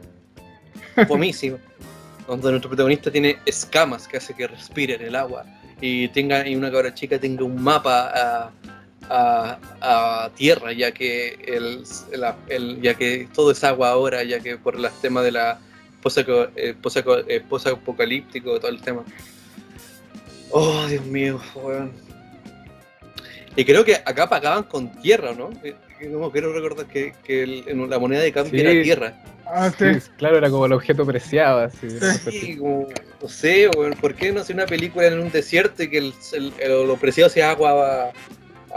Fomísima. 1.07 1.57
Donde 2.27 2.49
nuestro 2.49 2.69
protagonista 2.69 3.09
tiene 3.09 3.37
escamas 3.45 4.07
que 4.07 4.17
hace 4.17 4.33
que 4.33 4.47
respire 4.47 4.95
en 4.95 5.03
el 5.03 5.15
agua 5.15 5.45
y 5.79 6.07
tenga 6.09 6.45
y 6.47 6.55
una 6.55 6.71
cabra 6.71 6.93
chica 6.93 7.19
tenga 7.19 7.43
un 7.43 7.61
mapa 7.61 8.11
a, 8.13 8.51
a- 9.09 9.57
a 9.81 10.29
tierra 10.35 10.71
ya 10.73 10.91
que 10.91 11.37
el, 11.47 11.83
la- 12.19 12.35
el- 12.49 12.81
ya 12.81 12.93
que 12.95 13.27
todo 13.33 13.51
es 13.51 13.63
agua 13.63 13.89
ahora 13.89 14.23
ya 14.23 14.39
que 14.39 14.57
por 14.57 14.77
los 14.79 14.91
temas 15.01 15.23
de 15.23 15.31
la 15.31 15.59
posaco- 16.01 16.49
eh, 16.55 16.75
eh, 17.27 17.41
posapocalíptico 17.49 18.59
todo 18.59 18.69
el 18.71 18.81
tema 18.81 19.03
oh 20.51 20.85
Dios 20.87 21.05
mío 21.05 21.41
weón. 21.55 21.91
y 23.55 23.65
creo 23.65 23.83
que 23.83 23.95
acá 23.95 24.27
pagaban 24.29 24.63
con 24.63 24.89
tierra 25.01 25.33
¿no? 25.33 25.49
Eh, 25.63 25.75
no 26.09 26.31
quiero 26.31 26.53
recordar 26.53 26.85
que, 26.85 27.13
que 27.23 27.43
el- 27.43 27.63
en 27.67 27.89
la 27.89 27.97
moneda 27.99 28.21
de 28.21 28.31
cambio 28.31 28.51
Sí. 28.59 28.65
era 28.65 28.83
tierra 28.83 29.13
Ah, 29.49 29.71
Sí, 29.79 29.85
sí. 30.01 30.09
claro, 30.17 30.37
era 30.39 30.49
como 30.49 30.65
el 30.65 30.73
objeto 30.73 31.05
preciado, 31.05 31.59
así. 31.61 31.87
Sí, 32.29 32.57
como, 32.57 32.85
no 33.21 33.29
sé, 33.29 33.69
weón, 33.77 33.93
¿por 33.93 34.13
qué 34.13 34.33
no 34.33 34.41
hacer 34.41 34.57
una 34.57 34.65
película 34.65 35.07
en 35.07 35.21
un 35.21 35.31
desierto 35.31 35.83
y 35.83 35.89
que 35.89 35.99
el, 35.99 36.13
el- 36.33 36.51
el- 36.59 36.85
lo 36.85 36.97
preciado 36.97 37.29
sea 37.29 37.51
agua 37.51 38.11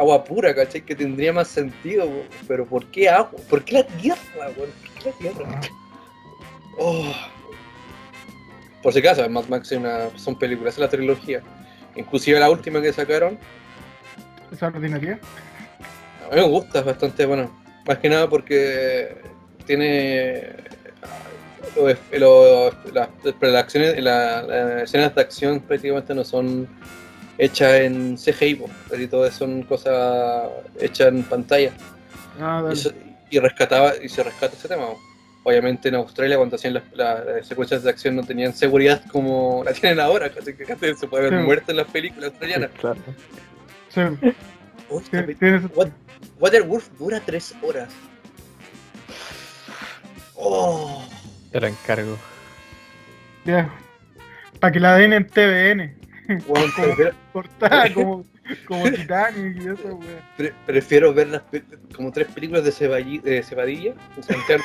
agua 0.00 0.24
pura, 0.24 0.54
¿cachai? 0.54 0.80
Que 0.80 0.94
tendría 0.96 1.32
más 1.32 1.48
sentido, 1.48 2.06
weón. 2.06 2.26
pero 2.48 2.64
¿por 2.66 2.86
qué 2.90 3.08
agua? 3.08 3.38
¿Por 3.48 3.62
qué 3.64 3.74
la 3.74 3.86
tierra, 3.86 4.18
weón? 4.56 4.70
¿Por 4.94 5.02
qué 5.02 5.10
la 5.10 5.16
tierra? 5.32 5.60
Oh. 6.78 7.12
Por 8.82 8.92
si 8.94 9.00
acaso, 9.00 9.28
Mad 9.28 9.44
Max 9.48 9.70
es 9.72 9.78
una, 9.78 10.08
son 10.16 10.38
películas, 10.38 10.74
es 10.74 10.80
la 10.80 10.88
trilogía. 10.88 11.42
Inclusive 11.96 12.40
la 12.40 12.48
última 12.50 12.80
que 12.80 12.92
sacaron, 12.92 13.38
Esa 14.50 14.68
ordinaria. 14.68 15.18
a 16.30 16.34
mí 16.34 16.40
me 16.40 16.48
gusta, 16.48 16.78
es 16.78 16.84
bastante 16.86 17.26
bueno. 17.26 17.50
Más 17.86 17.98
que 17.98 18.08
nada 18.08 18.28
porque 18.28 19.16
tiene 19.66 20.48
los- 21.76 21.96
los- 22.18 22.74
las, 22.94 23.08
las 23.40 23.54
acciones, 23.54 24.02
la- 24.02 24.42
las 24.42 24.82
escenas 24.84 25.14
de 25.14 25.20
acción 25.20 25.60
prácticamente 25.60 26.14
no 26.14 26.24
son 26.24 26.66
hechas 27.40 27.72
en 27.80 28.16
CGI, 28.18 28.54
po, 28.56 28.68
casi 28.90 29.06
todas 29.08 29.34
son 29.34 29.62
cosas 29.62 30.48
hechas 30.78 31.08
en 31.08 31.22
pantalla. 31.24 31.72
Ah, 32.40 32.62
Y, 32.68 32.72
eso- 32.72 32.92
y 33.30 33.38
rescataba 33.38 33.92
y 34.02 34.08
se 34.08 34.22
rescata 34.22 34.54
ese 34.56 34.68
tema. 34.68 34.86
po. 34.86 35.00
Obviamente 35.42 35.88
en 35.88 35.94
Australia 35.94 36.36
cuando 36.36 36.56
hacían 36.56 36.74
las, 36.74 36.82
las- 36.92 37.24
las 37.24 37.46
secuencias 37.46 37.82
de 37.82 37.88
acción 37.90 38.14
no 38.14 38.22
tenían 38.24 38.52
seguridad 38.52 39.02
como 39.10 39.62
la 39.64 39.72
tienen 39.72 39.98
ahora, 39.98 40.28
casi 40.30 40.54
que 40.54 40.64
casi 40.64 40.94
se 40.94 41.06
puede 41.08 41.30
ver 41.30 41.40
Sí. 41.40 41.46
muerte 41.46 41.72
en 41.72 41.76
las 41.78 41.86
películas 41.86 42.30
australianas. 42.30 42.70
Claro. 42.78 42.98
Sí, 43.88 44.00
Uy, 44.90 45.02
What- 46.38 46.82
dura 46.98 47.20
tres 47.24 47.54
horas. 47.62 47.88
Oh, 50.34 51.04
Te 51.52 51.60
lo 51.60 51.66
encargo. 51.66 52.16
ya. 53.44 53.70
Para 54.58 54.72
que 54.72 54.80
la 54.80 54.96
den 54.96 55.12
en 55.14 55.26
TVN. 55.26 55.96
prefiero, 56.48 57.12
Cortada 57.32 57.92
como, 57.94 58.24
como 58.66 58.90
Titanic 58.90 59.56
y 59.56 59.68
eso, 59.68 59.84
weón. 59.88 60.00
pre- 60.36 60.52
prefiero 60.66 61.12
ver 61.14 61.28
las 61.28 61.42
como 61.94 62.10
tres 62.12 62.28
películas 62.28 62.64
de, 62.64 62.70
Ceballi- 62.72 63.20
de 63.22 63.42
Cebadilla, 63.42 63.94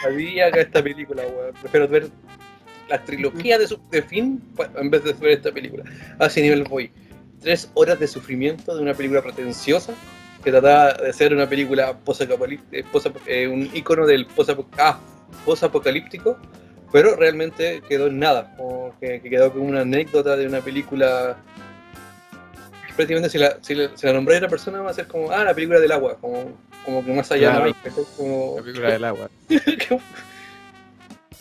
Padilla, 0.04 0.52
que 0.52 0.62
esta 0.62 0.82
película, 0.84 1.24
weón. 1.24 1.54
Prefiero 1.62 1.88
ver 1.88 2.10
la 2.90 3.04
trilogía 3.04 3.58
de, 3.58 3.68
su, 3.68 3.80
de 3.90 4.02
fin 4.04 4.42
en 4.78 4.90
vez 4.92 5.04
de 5.04 5.14
ver 5.14 5.32
esta 5.32 5.52
película. 5.52 5.84
A 6.20 6.28
ese 6.28 6.42
nivel 6.42 6.64
voy. 6.66 6.92
Tres 7.42 7.70
horas 7.74 8.00
de 8.00 8.08
sufrimiento 8.08 8.76
de 8.76 8.82
una 8.82 8.94
película 8.94 9.22
pretenciosa 9.22 9.94
que 10.44 10.52
trataba 10.52 10.94
de 10.94 11.12
ser 11.14 11.34
una 11.34 11.48
película 11.50 11.98
posapocalíptica, 11.98 12.88
un 13.48 13.70
icono 13.74 14.06
del 14.06 14.28
posapo- 14.28 14.68
ah, 14.78 15.00
posapocalíptico, 15.44 16.38
pero 16.96 17.14
realmente 17.18 17.84
quedó 17.90 18.08
en 18.08 18.20
nada, 18.20 18.56
como 18.56 18.98
que, 19.02 19.20
que 19.20 19.30
quedó 19.30 19.52
como 19.52 19.66
una 19.66 19.82
anécdota 19.82 20.38
de 20.38 20.48
una 20.48 20.62
película. 20.62 21.36
Prácticamente 22.96 23.30
si 23.30 23.38
la, 23.38 23.58
si 23.60 23.76
la, 23.76 23.90
si 23.98 24.08
la 24.08 24.14
a 24.14 24.20
una 24.22 24.48
persona 24.48 24.80
va 24.80 24.92
a 24.92 24.94
ser 24.94 25.06
como, 25.06 25.30
ah, 25.30 25.44
la 25.44 25.54
película 25.54 25.82
del 25.82 25.92
agua, 25.92 26.18
como, 26.22 26.54
como 26.86 27.04
que 27.04 27.12
más 27.12 27.30
allá 27.34 27.50
Claro. 27.52 27.66
hay, 27.66 27.74
¿cachai? 27.74 28.06
como, 28.16 28.54
La 28.56 28.64
película 28.64 28.92
del 28.94 29.04
agua. 29.04 29.30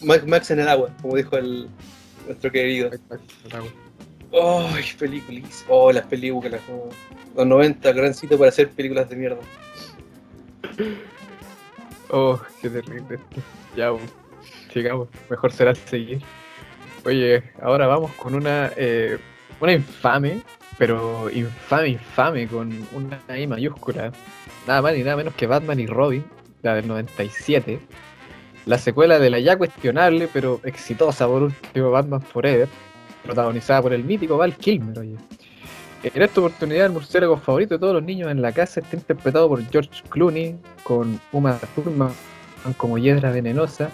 Max, 0.03 0.27
Max 0.27 0.51
en 0.51 0.59
el 0.59 0.69
agua, 0.69 0.91
como 1.01 1.15
dijo 1.15 1.37
el, 1.37 1.69
nuestro 2.27 2.51
querido. 2.51 2.91
El 2.91 3.57
agua. 3.57 3.71
¡Ay, 4.75 4.85
películas! 4.99 5.65
¡Oh, 5.69 5.93
las 5.93 6.07
películas! 6.07 6.61
como 6.67 6.89
Los 7.37 7.47
90, 7.47 7.93
gran 7.93 8.13
sitio 8.13 8.37
para 8.37 8.49
hacer 8.49 8.71
películas 8.71 9.09
de 9.09 9.15
mierda. 9.15 9.39
Oh, 12.11 12.41
qué 12.61 12.69
terrible. 12.71 13.21
Ya, 13.77 13.93
sigamos. 14.75 15.09
Mejor 15.31 15.53
será 15.53 15.75
seguir. 15.75 16.21
Oye, 17.07 17.43
ahora 17.63 17.87
vamos 17.87 18.11
con 18.13 18.35
una, 18.35 18.73
eh, 18.77 19.19
una 19.61 19.73
infame, 19.73 20.43
pero 20.77 21.31
infame, 21.31 21.89
infame, 21.89 22.49
con 22.49 22.87
una 22.93 23.39
I 23.39 23.47
mayúscula. 23.47 24.13
Nada 24.67 24.83
más 24.83 24.95
ni 24.95 25.03
nada 25.03 25.17
menos 25.17 25.35
que 25.35 25.47
Batman 25.47 25.81
y 25.81 25.87
Robin, 25.87 26.25
la 26.63 26.75
del 26.75 26.89
97. 26.89 27.79
La 28.67 28.79
secuela 28.79 29.19
de 29.19 29.31
la 29.31 29.39
ya 29.39 29.57
cuestionable, 29.57 30.29
pero 30.33 30.61
exitosa 30.65 31.27
por 31.27 31.45
último 31.45 31.91
Batman 31.91 32.23
Forever, 32.23 32.69
protagonizada 33.23 33.83
por 33.83 33.93
el 33.93 34.03
mítico 34.05 34.37
Val 34.37 34.57
Kilmer, 34.57 34.99
oye. 34.99 35.17
En 36.03 36.21
esta 36.21 36.41
oportunidad, 36.41 36.87
el 36.87 36.93
murciélago 36.93 37.39
favorito 37.39 37.75
de 37.75 37.79
todos 37.79 37.95
los 37.95 38.03
niños 38.03 38.31
en 38.31 38.43
la 38.43 38.53
casa 38.53 38.81
está 38.81 38.97
interpretado 38.97 39.49
por 39.49 39.65
George 39.71 40.03
Clooney, 40.11 40.57
con 40.83 41.19
Uma 41.33 41.59
Thurman 41.75 42.13
como 42.77 42.99
hiedra 42.99 43.31
venenosa, 43.31 43.91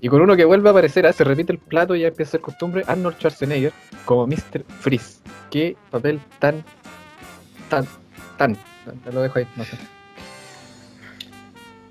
y 0.00 0.08
con 0.08 0.20
uno 0.22 0.36
que 0.36 0.44
vuelve 0.44 0.68
a 0.68 0.72
aparecer, 0.72 1.06
ah, 1.06 1.12
se 1.12 1.24
repite 1.24 1.52
el 1.52 1.58
plato 1.58 1.94
y 1.96 2.00
ya 2.00 2.08
empieza 2.08 2.30
a 2.30 2.32
ser 2.32 2.40
costumbre, 2.40 2.84
Arnold 2.86 3.16
Schwarzenegger 3.16 3.72
como 4.04 4.26
Mr. 4.26 4.64
Freeze. 4.80 5.18
Qué 5.50 5.76
papel 5.90 6.20
tan, 6.38 6.64
tan, 7.68 7.86
tan 8.36 8.56
te 9.04 9.12
lo 9.12 9.22
dejo 9.22 9.38
ahí, 9.40 9.46
no 9.56 9.64
sé. 9.64 9.76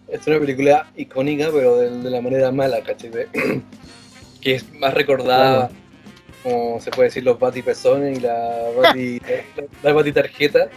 Es 0.07 0.25
una 0.25 0.39
película 0.39 0.87
icónica, 0.95 1.49
pero 1.51 1.77
de, 1.77 1.89
de 2.01 2.09
la 2.09 2.21
manera 2.21 2.51
mala, 2.51 2.81
¿cachai? 2.81 3.09
De- 3.09 3.27
que 4.41 4.55
es 4.55 4.73
más 4.75 4.93
recordada, 4.93 5.69
como 6.43 6.79
se 6.79 6.91
puede 6.91 7.09
decir, 7.09 7.23
los 7.25 7.37
Bati 7.37 7.61
Pezones 7.61 8.17
y 8.17 8.21
la 8.21 8.69
Bati, 8.81 9.19
la, 9.19 9.63
la 9.83 9.93
Bati 9.93 10.11
Tarjeta. 10.13 10.69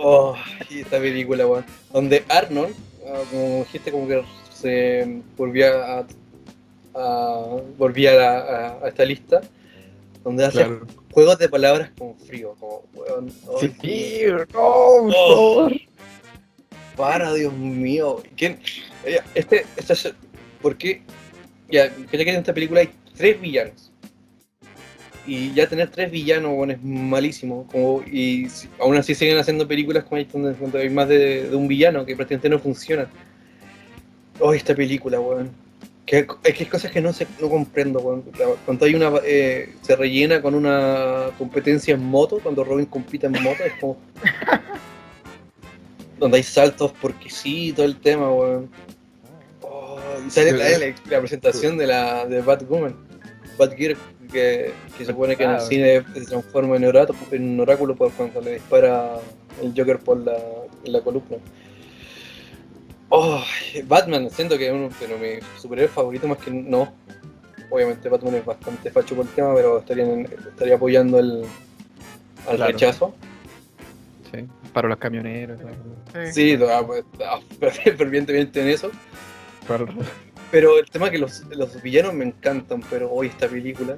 Oh, 0.00 0.36
y 0.70 0.80
esta 0.80 0.98
película, 0.98 1.46
weón. 1.46 1.64
Donde 1.92 2.24
Arnold, 2.28 2.74
ah, 3.06 3.20
como 3.30 3.58
dijiste, 3.58 3.90
como 3.90 4.06
que 4.08 4.22
se 4.60 5.22
volvía 5.36 5.98
a, 5.98 6.06
a- 6.94 7.56
volvía 7.76 8.12
a, 8.12 8.38
a- 8.38 8.84
a 8.84 8.88
esta 8.88 9.04
lista, 9.04 9.40
donde 10.24 10.44
hace 10.44 10.58
Claro. 10.58 10.86
juegos 11.12 11.38
de 11.38 11.48
palabras 11.48 11.90
con 11.98 12.16
frío, 12.18 12.54
como, 12.58 12.82
weón, 12.94 13.32
ay, 13.60 13.74
Sí, 13.80 14.20
no, 14.26 14.36
por 14.46 14.48
Oh. 14.56 15.12
favor. 15.12 15.72
Para, 16.96 17.32
Dios 17.32 17.52
mío. 17.52 18.22
¿Quién? 18.36 18.58
Este, 19.34 19.64
este 19.76 19.92
es- 19.92 20.12
¿Por 20.60 20.76
qué? 20.76 21.02
Ya, 21.70 21.88
creo 22.10 22.24
que 22.24 22.30
en 22.30 22.36
esta 22.38 22.52
película 22.52 22.80
hay 22.80 22.90
tres 23.16 23.40
villanos. 23.40 23.92
Y 25.26 25.52
ya 25.52 25.68
tener 25.68 25.90
tres 25.90 26.10
villanos, 26.10 26.54
bueno, 26.56 26.72
es 26.72 26.82
malísimo. 26.82 27.68
Como, 27.70 28.02
y 28.02 28.48
si- 28.48 28.68
aún 28.80 28.96
así 28.96 29.14
siguen 29.14 29.38
haciendo 29.38 29.68
películas 29.68 30.04
con 30.04 30.26
donde, 30.32 30.54
donde 30.54 30.80
hay 30.80 30.90
más 30.90 31.06
de, 31.08 31.48
de 31.50 31.54
un 31.54 31.68
villano 31.68 32.04
que 32.04 32.16
prácticamente 32.16 32.48
no 32.48 32.58
funcionan. 32.58 33.08
Oh, 34.40 34.52
esta 34.52 34.74
película, 34.74 35.20
weón. 35.20 35.50
Que, 36.06 36.26
es 36.44 36.54
que 36.54 36.64
hay 36.64 36.70
cosas 36.70 36.90
que 36.90 37.00
no, 37.02 37.12
se, 37.12 37.26
no 37.40 37.50
comprendo, 37.50 38.00
weón. 38.00 38.24
Cuando 38.64 38.86
hay 38.86 38.94
una. 38.94 39.12
eh, 39.24 39.74
se 39.82 39.94
rellena 39.96 40.40
con 40.40 40.54
una 40.54 41.30
competencia 41.36 41.94
en 41.94 42.02
moto, 42.04 42.38
cuando 42.42 42.64
Robin 42.64 42.86
compite 42.86 43.26
en 43.26 43.32
moto, 43.42 43.62
es 43.64 43.72
como 43.80 43.98
donde 46.18 46.38
hay 46.38 46.42
saltos 46.42 46.92
porque 47.00 47.30
sí, 47.30 47.72
todo 47.74 47.86
el 47.86 47.96
tema, 48.00 48.32
weón. 48.32 48.70
Oh, 49.62 49.98
y 50.26 50.30
sale 50.30 50.52
la, 50.52 50.68
la- 50.78 50.94
la 51.10 51.20
presentación 51.20 51.76
de 51.78 51.86
la 51.86 52.26
de 52.26 52.40
Batwoman, 52.40 52.94
Batgirl, 53.58 53.96
que, 54.32 54.72
que 54.96 55.04
se 55.04 55.12
supone 55.12 55.36
que 55.36 55.44
en 55.44 55.50
el 55.50 55.56
Ah, 55.56 55.60
cine 55.60 56.04
se 56.14 56.22
transforma 56.26 56.76
en, 56.76 56.84
orato, 56.86 57.14
en 57.30 57.50
un 57.50 57.60
oráculo 57.60 57.94
por 57.94 58.10
cuando 58.12 58.40
le 58.40 58.54
dispara 58.54 59.16
el 59.62 59.72
Joker 59.76 59.98
por 59.98 60.18
la, 60.18 60.36
en 60.84 60.92
la 60.92 61.00
columna. 61.02 61.36
Oh, 63.10 63.42
Batman, 63.86 64.28
siento 64.30 64.58
que 64.58 64.66
es 64.66 64.72
uno 64.72 64.88
de 65.00 65.36
mis 65.40 65.60
superhéroes 65.62 65.92
favoritos, 65.94 66.28
más 66.28 66.38
que 66.38 66.50
no. 66.50 66.92
Obviamente 67.70 68.08
Batman 68.08 68.34
es 68.36 68.44
bastante 68.44 68.90
facho 68.90 69.14
por 69.16 69.26
el 69.26 69.32
tema, 69.32 69.54
pero 69.54 69.78
estaría, 69.78 70.04
en- 70.04 70.24
estaría 70.48 70.74
apoyando 70.76 71.18
el, 71.18 71.44
al 72.46 72.56
Claro. 72.56 72.72
rechazo. 72.72 73.14
Sí, 74.32 74.46
para 74.72 74.88
los 74.88 74.98
camioneros. 74.98 75.58
Sí. 76.26 76.32
Sí, 76.56 76.58
ah, 76.70 76.82
pues, 76.86 77.04
ah, 77.24 77.40
fervientemente 77.96 78.60
en 78.60 78.68
eso. 78.68 78.90
para- 79.66 79.86
Pero 80.50 80.78
el 80.78 80.86
tema 80.90 81.06
es 81.06 81.12
que 81.12 81.18
los, 81.18 81.44
los 81.50 81.82
villanos 81.82 82.14
me 82.14 82.24
encantan, 82.26 82.82
pero 82.90 83.10
hoy 83.10 83.28
esta 83.28 83.48
película 83.48 83.96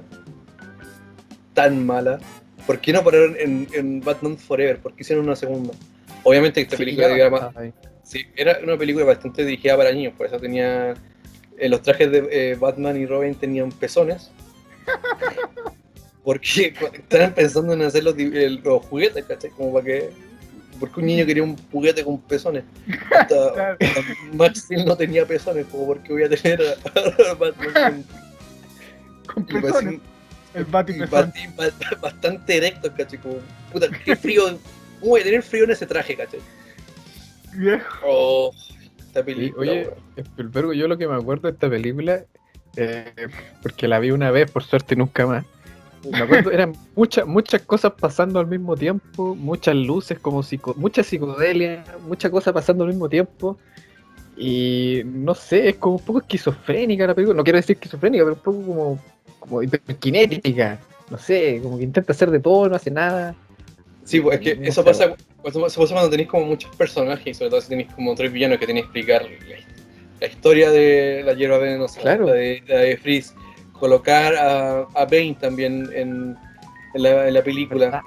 tan 1.53 1.85
mala. 1.85 2.19
¿Por 2.65 2.79
qué 2.79 2.93
no 2.93 3.03
pararon 3.03 3.35
en, 3.39 3.67
en 3.73 3.99
Batman 4.01 4.37
Forever? 4.37 4.79
¿Por 4.79 4.93
qué 4.93 5.01
hicieron 5.03 5.25
una 5.25 5.35
segunda? 5.35 5.73
Obviamente 6.23 6.61
esta 6.61 6.77
Sí, 6.77 6.83
película 6.83 7.09
ya 7.09 7.15
era, 7.15 7.29
no 7.29 7.31
más- 7.37 7.47
está 7.49 7.59
ahí. 7.61 7.73
Sí, 8.11 8.25
era 8.35 8.59
una 8.63 8.77
película 8.77 9.05
bastante 9.05 9.45
dirigida 9.45 9.77
para 9.77 9.91
niños, 9.91 10.13
por 10.17 10.27
eso 10.27 10.37
tenía 10.39 10.93
eh, 11.57 11.69
los 11.69 11.81
trajes 11.81 12.11
de 12.11 12.27
eh, 12.31 12.55
Batman 12.59 12.97
y 12.99 13.05
Robin 13.05 13.35
tenían 13.35 13.71
pezones. 13.71 14.31
Porque 16.23 16.73
estaban 16.93 17.33
pensando 17.33 17.73
en 17.73 17.81
hacer 17.81 18.03
los, 18.03 18.15
los 18.17 18.85
juguetes, 18.85 19.25
¿cachai? 19.25 19.49
Como 19.51 19.73
para 19.73 19.85
que. 19.85 20.09
Porque 20.79 20.99
un 20.99 21.05
niño 21.07 21.25
quería 21.25 21.41
un 21.43 21.57
juguete 21.71 22.03
con 22.03 22.19
pezones. 22.21 22.63
Hasta, 23.11 23.25
Claro. 23.53 23.77
hasta 23.79 24.01
Max 24.33 24.59
Steel 24.59 24.85
no 24.85 24.95
tenía 24.95 25.25
pezones, 25.25 25.65
como 25.71 25.87
porque 25.87 26.11
voy 26.13 26.23
a 26.23 26.29
tener 26.29 26.61
a, 26.61 27.31
a 27.31 27.33
Batman 27.35 28.05
Con 29.33 29.45
pezones. 29.45 29.99
El 30.53 30.65
bati 30.65 30.99
ba- 31.09 31.31
bastante 32.01 32.57
erectos, 32.57 32.91
¿cachai? 32.95 33.17
Como, 33.19 33.37
puta, 33.71 33.87
qué 34.05 34.15
frío. 34.15 34.43
¿Cómo 34.99 35.11
voy 35.11 35.21
a 35.21 35.23
tener 35.23 35.41
frío 35.41 35.63
en 35.63 35.71
ese 35.71 35.85
traje, 35.87 36.15
cachai? 36.15 36.39
Viejo. 37.55 37.97
Oh, 38.05 38.51
esta 38.99 39.19
Sí, 39.19 39.25
película. 39.25 39.71
oye. 39.71 39.89
Spielberg, 40.17 40.73
yo 40.73 40.87
lo 40.87 40.97
que 40.97 41.07
me 41.07 41.15
acuerdo 41.15 41.47
de 41.47 41.53
esta 41.53 41.69
película, 41.69 42.23
eh, 42.77 43.11
porque 43.61 43.87
la 43.87 43.99
vi 43.99 44.11
una 44.11 44.31
vez, 44.31 44.49
por 44.49 44.63
suerte 44.63 44.95
nunca 44.95 45.25
más. 45.27 45.45
Me 46.09 46.17
acuerdo, 46.17 46.49
eran 46.51 46.73
muchas 46.95 47.27
muchas 47.27 47.61
cosas 47.61 47.93
pasando 47.99 48.39
al 48.39 48.47
mismo 48.47 48.75
tiempo, 48.75 49.35
muchas 49.35 49.75
luces, 49.75 50.17
como 50.17 50.41
psico, 50.41 50.73
mucha 50.77 51.03
psicodelia, 51.03 51.83
muchas 52.07 52.31
cosas 52.31 52.53
pasando 52.53 52.83
al 52.85 52.89
mismo 52.89 53.07
tiempo. 53.07 53.57
Y 54.35 55.01
no 55.05 55.35
sé, 55.35 55.69
es 55.69 55.75
como 55.75 55.97
un 55.97 56.03
poco 56.03 56.19
esquizofrénica 56.19 57.05
la 57.05 57.13
película. 57.13 57.37
No 57.37 57.43
quiero 57.43 57.57
decir 57.57 57.75
esquizofrénica, 57.75 58.23
pero 58.23 58.33
un 58.35 58.39
poco 58.41 58.65
como, 58.65 58.99
como 59.39 59.61
hiperkinética. 59.61 60.79
No 61.11 61.17
sé, 61.17 61.59
como 61.61 61.77
que 61.77 61.83
intenta 61.83 62.13
hacer 62.13 62.31
de 62.31 62.39
todo, 62.39 62.69
no 62.69 62.75
hace 62.75 62.89
nada. 62.89 63.35
Sí, 64.03 64.19
pues 64.21 64.39
es 64.39 64.41
que 64.41 64.55
No 64.55 64.63
eso 64.63 64.81
sé, 64.81 64.87
pasa, 64.89 65.15
eso 65.43 65.61
pasa 65.61 65.93
cuando 65.93 66.09
tenéis 66.09 66.29
como 66.29 66.45
muchos 66.45 66.75
personajes, 66.75 67.27
y 67.27 67.33
sobre 67.33 67.49
todo 67.51 67.61
si 67.61 67.69
tenéis 67.69 67.91
como 67.93 68.13
tres 68.15 68.31
villanos 68.31 68.57
que 68.59 68.67
tenéis 68.67 68.85
que 68.87 68.99
explicar 68.99 69.23
la, 69.23 69.55
la 70.19 70.27
historia 70.27 70.69
de 70.71 71.23
la 71.25 71.33
hierba 71.33 71.57
venenosa, 71.57 71.99
Claro. 72.01 72.27
la 72.27 72.33
de, 72.33 72.63
la 72.67 72.77
de 72.79 72.97
Freeze, 72.97 73.33
colocar 73.73 74.35
a, 74.35 74.81
a 74.93 75.05
Bane 75.05 75.35
también 75.39 75.89
en, 75.93 76.37
en 76.93 77.03
la, 77.03 77.27
en 77.27 77.33
la 77.33 77.43
película. 77.43 78.03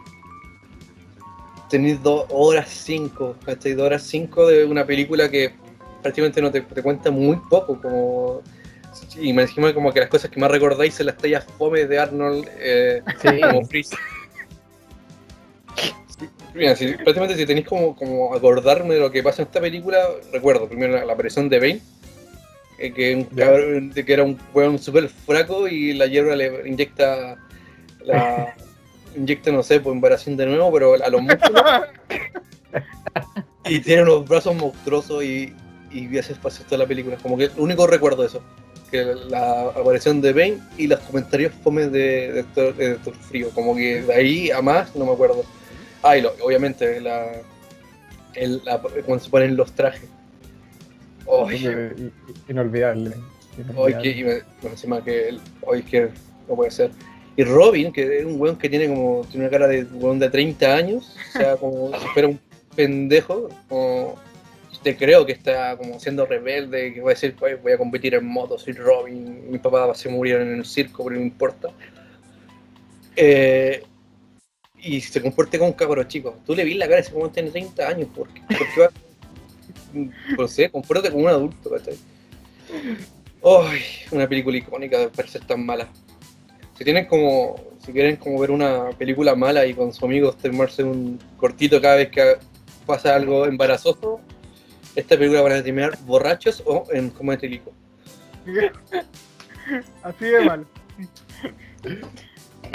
Tenéis 1.70 2.00
dos 2.02 2.26
horas 2.30 2.68
cinco, 2.68 3.34
¿cachai? 3.44 3.72
Dos 3.72 3.86
horas 3.86 4.02
cinco 4.04 4.46
de 4.46 4.64
una 4.64 4.86
película 4.86 5.28
que 5.28 5.52
prácticamente 6.02 6.40
no 6.40 6.52
te, 6.52 6.60
te 6.60 6.82
cuenta 6.82 7.10
muy 7.10 7.36
poco, 7.50 7.80
como... 7.80 8.42
Y 9.20 9.32
me 9.32 9.42
encima 9.42 9.74
como 9.74 9.92
que 9.92 9.98
las 10.00 10.08
cosas 10.08 10.30
que 10.30 10.38
más 10.38 10.50
recordáis 10.50 10.94
son 10.94 11.06
las 11.06 11.16
tallas 11.16 11.44
fome 11.58 11.84
de 11.86 11.98
Arnold 11.98 12.48
eh, 12.58 13.02
Sí, 13.20 13.40
como 13.40 13.64
Freeze. 13.66 13.96
Mira, 16.54 16.76
si, 16.76 16.92
prácticamente 16.92 17.36
si 17.36 17.46
tenéis 17.46 17.66
como, 17.66 17.96
como 17.96 18.34
acordarme 18.34 18.94
de 18.94 19.00
lo 19.00 19.10
que 19.10 19.22
pasa 19.22 19.42
en 19.42 19.48
esta 19.48 19.60
película, 19.60 19.98
recuerdo 20.32 20.68
primero 20.68 20.94
la, 20.94 21.04
la 21.04 21.12
aparición 21.12 21.48
de 21.48 21.58
Bane, 21.58 21.80
eh, 22.78 22.92
que, 22.92 23.14
un 23.16 23.24
cabrón- 23.24 23.92
que 23.92 24.12
era 24.12 24.22
un 24.22 24.38
weón 24.52 24.78
súper 24.78 25.08
fraco 25.08 25.66
y 25.68 25.94
la 25.94 26.06
hierba 26.06 26.36
le 26.36 26.68
inyecta 26.68 27.36
la 28.04 28.54
inyecta, 29.16 29.50
no 29.52 29.62
sé, 29.62 29.80
por 29.80 29.92
embaración 29.92 30.36
de 30.36 30.46
nuevo, 30.46 30.72
pero 30.72 30.94
a 30.94 31.08
los 31.08 31.22
músculos 31.22 31.62
y 33.66 33.80
tiene 33.80 34.02
unos 34.02 34.28
brazos 34.28 34.54
monstruosos 34.54 35.24
y, 35.24 35.52
y 35.90 36.18
hace 36.18 36.32
espacio 36.34 36.64
toda 36.66 36.78
la 36.78 36.86
película. 36.86 37.16
Como 37.22 37.36
que 37.36 37.44
el 37.44 37.50
único 37.56 37.86
recuerdo 37.86 38.22
de 38.22 38.28
eso. 38.28 38.42
Que 38.90 39.04
la 39.28 39.62
aparición 39.70 40.20
de 40.20 40.32
Bane 40.32 40.58
y 40.76 40.86
los 40.86 41.00
comentarios 41.00 41.52
fomes 41.62 41.90
de, 41.90 42.44
de, 42.54 42.72
de 42.72 42.98
Frío. 43.28 43.50
Como 43.50 43.74
que 43.74 44.02
de 44.02 44.14
ahí 44.14 44.50
a 44.50 44.60
más 44.62 44.94
no 44.94 45.04
me 45.06 45.12
acuerdo. 45.12 45.44
Ah, 46.06 46.18
y 46.18 46.20
lo- 46.20 46.34
obviamente 46.42 47.00
la, 47.00 47.32
el, 48.34 48.60
la- 48.64 48.78
cuando 48.78 49.24
se 49.24 49.30
ponen 49.30 49.56
los 49.56 49.72
trajes. 49.72 50.08
Ay, 51.48 51.64
in- 51.66 52.12
inolvidable. 52.48 53.14
ay, 53.86 53.94
que, 54.02 54.08
y 54.10 54.24
me, 54.24 54.42
encima 54.62 55.02
que 55.02 55.38
ay, 55.72 55.82
que 55.82 56.10
no 56.48 56.54
puede 56.56 56.70
ser. 56.70 56.90
Y 57.36 57.42
Robin, 57.44 57.90
que 57.90 58.18
es 58.18 58.24
un 58.26 58.38
weón 58.40 58.56
que 58.56 58.68
tiene 58.68 58.86
como 58.88 59.24
tiene 59.30 59.46
una 59.46 59.50
cara 59.50 59.66
de 59.66 59.84
weón 59.84 60.18
de 60.18 60.28
30 60.28 60.74
años, 60.76 61.16
o 61.34 61.38
sea, 61.38 61.56
como 61.60 61.90
si 61.98 62.06
fuera 62.08 62.28
un 62.28 62.38
pendejo, 62.76 63.48
como 63.68 64.16
te 64.82 64.94
creo 64.94 65.24
que 65.24 65.32
está 65.32 65.74
como 65.78 65.98
siendo 65.98 66.26
rebelde, 66.26 66.92
que 66.92 67.00
va 67.00 67.12
a 67.12 67.14
decir, 67.14 67.34
"Ay, 67.42 67.54
voy 67.62 67.72
a 67.72 67.78
competir 67.78 68.14
en 68.14 68.26
moto, 68.26 68.58
soy 68.58 68.74
Robin, 68.74 69.50
mi 69.50 69.56
papá 69.58 69.94
se 69.94 70.10
murió 70.10 70.38
en 70.42 70.56
el 70.58 70.64
circo, 70.66 71.02
pero 71.04 71.16
no 71.16 71.22
importa. 71.22 71.70
Eh, 73.16 73.82
y 74.84 75.00
se 75.00 75.20
comporte 75.22 75.58
como 75.58 75.70
un 75.70 75.76
cabro 75.76 76.04
chico. 76.04 76.36
Tú 76.46 76.54
le 76.54 76.64
vi 76.64 76.74
la 76.74 76.86
cara 76.86 76.98
y 76.98 77.02
ese 77.02 77.12
weón 77.14 77.32
tiene 77.32 77.50
30 77.50 77.88
años, 77.88 78.08
¿por 78.14 78.28
qué, 78.28 78.40
por 78.42 78.58
qué 78.74 78.80
va? 78.80 78.90
No 80.36 80.48
sé, 80.48 80.68
compórtate 80.70 81.12
como 81.12 81.22
un 81.22 81.30
adulto, 81.30 81.70
¿cachai? 81.70 81.96
Ay, 83.44 83.80
una 84.10 84.28
película 84.28 84.56
icónica 84.56 85.08
para 85.14 85.28
ser 85.28 85.44
tan 85.46 85.64
mala. 85.64 85.88
Si 86.76 86.82
tienen 86.82 87.06
como, 87.06 87.54
si 87.78 87.92
quieren 87.92 88.16
como 88.16 88.40
ver 88.40 88.50
una 88.50 88.90
película 88.98 89.36
mala 89.36 89.64
y 89.64 89.72
con 89.72 89.92
sus 89.92 90.02
amigos 90.02 90.36
tomarse 90.36 90.82
un 90.82 91.20
cortito 91.36 91.80
cada 91.80 91.94
vez 91.94 92.10
que 92.10 92.38
pasa 92.86 93.14
algo 93.14 93.46
embarazoso, 93.46 94.20
esta 94.96 95.16
película 95.16 95.42
van 95.42 95.52
a 95.52 95.62
terminar 95.62 95.96
borrachos 96.04 96.60
o 96.66 96.86
en 96.90 97.10
coma 97.10 97.34
etílico. 97.34 97.72
Así 100.02 100.24
de 100.24 100.40
mal. 100.44 100.66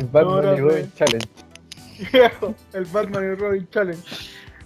Batman 0.10 0.56
y 0.56 0.62
Robin 0.62 0.89
pues. 0.89 0.95
Challenge. 0.95 1.49
El 2.74 2.86
Batman 2.86 3.24
y 3.24 3.36
Robin 3.36 3.68
Challenge. 3.70 4.04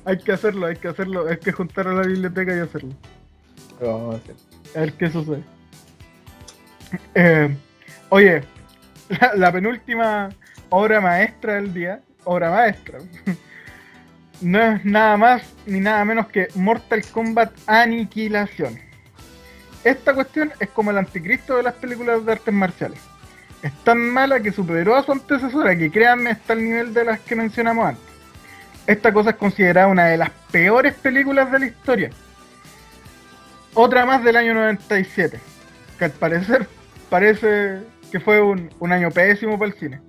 Hay 0.05 0.17
que 0.17 0.31
hacerlo, 0.33 0.67
hay 0.67 0.75
que 0.75 0.87
hacerlo, 0.87 1.27
hay 1.27 1.37
que 1.37 1.51
juntar 1.51 1.87
a 1.87 1.93
la 1.93 2.01
biblioteca 2.03 2.55
y 2.55 2.59
hacerlo. 2.59 2.93
Lo 3.79 3.93
vamos 3.93 4.15
a 4.15 4.17
hacer. 4.17 4.35
A 4.75 4.79
ver 4.81 4.93
qué 4.93 5.09
sucede. 5.09 5.43
Eh, 7.15 7.55
oye, 8.09 8.43
la, 9.09 9.33
la 9.35 9.51
penúltima 9.51 10.29
obra 10.69 11.01
maestra 11.01 11.55
del 11.55 11.73
día, 11.73 12.01
obra 12.23 12.51
maestra. 12.51 12.99
no 14.41 14.61
es 14.61 14.85
nada 14.85 15.17
más 15.17 15.41
ni 15.65 15.79
nada 15.79 16.03
menos 16.05 16.27
que 16.27 16.47
Mortal 16.55 17.03
Kombat 17.11 17.51
Aniquilación. 17.67 18.79
Esta 19.83 20.13
cuestión 20.13 20.51
es 20.59 20.69
como 20.69 20.91
el 20.91 20.97
anticristo 20.97 21.57
de 21.57 21.63
las 21.63 21.73
películas 21.73 22.25
de 22.25 22.31
artes 22.31 22.53
marciales. 22.53 22.99
Es 23.63 23.71
tan 23.85 23.97
mala 23.97 24.41
que 24.41 24.51
superó 24.51 24.95
a 24.95 25.03
su 25.03 25.13
antecesora, 25.13 25.77
que 25.77 25.89
créanme 25.89 26.31
está 26.31 26.51
al 26.51 26.63
nivel 26.63 26.93
de 26.93 27.05
las 27.05 27.21
que 27.21 27.35
mencionamos 27.35 27.87
antes. 27.87 28.03
Esta 28.85 29.13
cosa 29.13 29.29
es 29.31 29.35
considerada 29.37 29.87
una 29.87 30.05
de 30.07 30.17
las 30.17 30.29
peores 30.51 30.93
películas 30.95 31.49
de 31.49 31.59
la 31.59 31.65
historia. 31.67 32.09
Otra 33.73 34.05
más 34.05 34.21
del 34.21 34.35
año 34.35 34.53
97, 34.53 35.39
que 35.97 36.05
al 36.05 36.11
parecer 36.11 36.67
parece 37.09 37.79
que 38.11 38.19
fue 38.19 38.41
un, 38.41 38.69
año 38.91 39.09
pésimo 39.09 39.57
para 39.57 39.71
el 39.71 39.79
cine. 39.79 40.01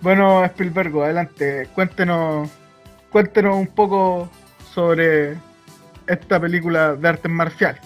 Bueno, 0.00 0.44
Spielberg, 0.44 0.94
adelante, 1.04 1.68
cuéntenos, 1.72 2.50
cuéntenos 3.10 3.56
un 3.56 3.68
poco 3.68 4.28
sobre 4.74 5.36
esta 6.06 6.40
película 6.40 6.96
de 6.96 7.08
artes 7.08 7.30
marciales. 7.30 7.80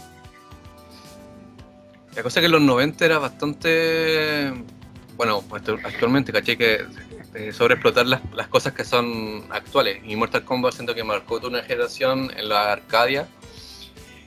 La 2.17 2.23
cosa 2.23 2.41
es 2.41 2.43
que 2.43 2.47
en 2.47 2.53
los 2.53 2.61
90 2.63 3.05
era 3.05 3.19
bastante. 3.19 4.53
Bueno, 5.17 5.45
actualmente, 5.85 6.33
caché 6.33 6.57
que 6.57 6.87
eh, 7.35 7.53
sobreexplotar 7.53 8.07
las, 8.07 8.21
las 8.35 8.49
cosas 8.49 8.73
que 8.73 8.85
son 8.85 9.45
actuales. 9.51 10.03
Y 10.05 10.17
Mortal 10.17 10.45
Kombat 10.45 10.75
siento 10.75 10.95
que 10.95 11.05
marcó 11.05 11.39
toda 11.39 11.51
una 11.51 11.63
generación 11.63 12.31
en 12.37 12.49
la 12.49 12.73
Arcadia 12.73 13.29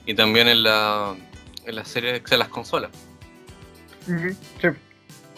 y 0.06 0.14
también 0.14 0.48
en 0.48 0.62
la, 0.62 1.14
en 1.66 1.74
las 1.76 1.88
series 1.88 2.24
de 2.24 2.38
las 2.38 2.48
consolas. 2.48 2.90
Sí. 4.06 4.68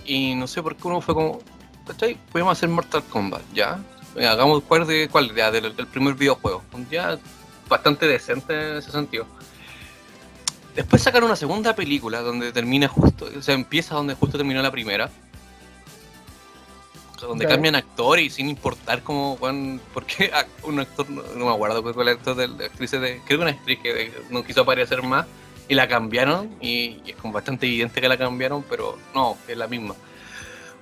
Y 0.04 0.34
no 0.34 0.46
sé 0.46 0.62
por 0.62 0.76
qué 0.76 0.86
uno 0.86 1.00
fue 1.00 1.14
como, 1.14 1.40
¿cachai? 1.86 2.16
Podemos 2.30 2.52
hacer 2.52 2.68
Mortal 2.68 3.02
Kombat, 3.04 3.42
¿ya? 3.52 3.80
Hagamos 4.16 4.62
cuál 4.62 4.86
de 4.86 5.08
cuál, 5.08 5.34
ya, 5.34 5.50
del, 5.50 5.74
del 5.74 5.86
primer 5.86 6.14
videojuego. 6.14 6.62
Ya 6.90 7.18
bastante 7.68 8.06
decente 8.06 8.70
en 8.70 8.76
ese 8.76 8.90
sentido. 8.90 9.26
Después 10.76 11.02
sacan 11.02 11.24
una 11.24 11.34
segunda 11.36 11.74
película 11.74 12.20
donde 12.20 12.52
termina 12.52 12.86
justo, 12.86 13.28
o 13.36 13.42
sea, 13.42 13.54
empieza 13.54 13.94
donde 13.94 14.14
justo 14.14 14.36
terminó 14.36 14.62
la 14.62 14.70
primera. 14.70 15.10
O 17.14 17.18
sea, 17.18 17.28
donde 17.28 17.46
cambian 17.54 17.74
actor 17.76 18.18
y 18.18 18.28
sin 18.28 18.50
importar 18.50 19.02
cómo, 19.02 19.36
cuán, 19.38 19.80
porque 19.94 20.30
un 20.64 20.78
actor, 20.80 21.08
no, 21.08 21.22
no 21.34 21.46
me 21.46 21.52
acuerdo 21.52 21.82
cuál 21.82 21.94
fue 21.94 22.02
el 22.02 22.10
actor 22.10 22.36
de 22.36 22.48
la 22.48 22.66
actriz 22.66 22.90
de, 22.90 23.22
creo 23.26 23.38
que 23.38 23.42
una 23.42 23.50
actriz 23.52 23.78
que 23.82 23.94
de- 23.94 24.12
no 24.30 24.44
quiso 24.44 24.60
aparecer 24.60 25.02
más 25.02 25.26
y 25.66 25.74
la 25.74 25.88
cambiaron 25.88 26.54
y, 26.60 27.00
y 27.06 27.10
es 27.12 27.16
como 27.16 27.32
bastante 27.32 27.66
evidente 27.66 28.00
que 28.02 28.08
la 28.08 28.18
cambiaron, 28.18 28.62
pero 28.68 28.98
no, 29.14 29.36
es 29.48 29.56
la 29.56 29.66
misma. 29.66 29.94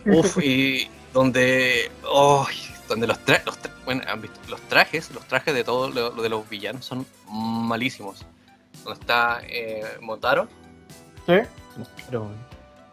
Uf, 0.07 0.38
y 0.42 0.88
donde, 1.12 1.92
oh, 2.02 2.44
donde 2.88 3.07
los, 3.07 3.18
tra- 3.24 3.44
los 3.46 3.57
tra- 3.62 3.70
bueno, 3.85 4.02
han 4.09 4.20
visto 4.20 4.40
los 4.48 4.61
trajes, 4.62 5.12
los 5.12 5.24
trajes 5.28 5.54
de 5.54 5.62
todos 5.62 5.94
lo, 5.94 6.11
lo 6.12 6.20
de 6.20 6.28
los 6.30 6.48
villanos 6.48 6.85
son 6.85 7.07
malísimos. 7.30 8.26
Donde 8.85 9.01
está 9.01 9.40
eh, 9.44 9.83
Motaro, 10.01 10.49
¿Sí? 11.27 11.35
Pero, 12.07 12.31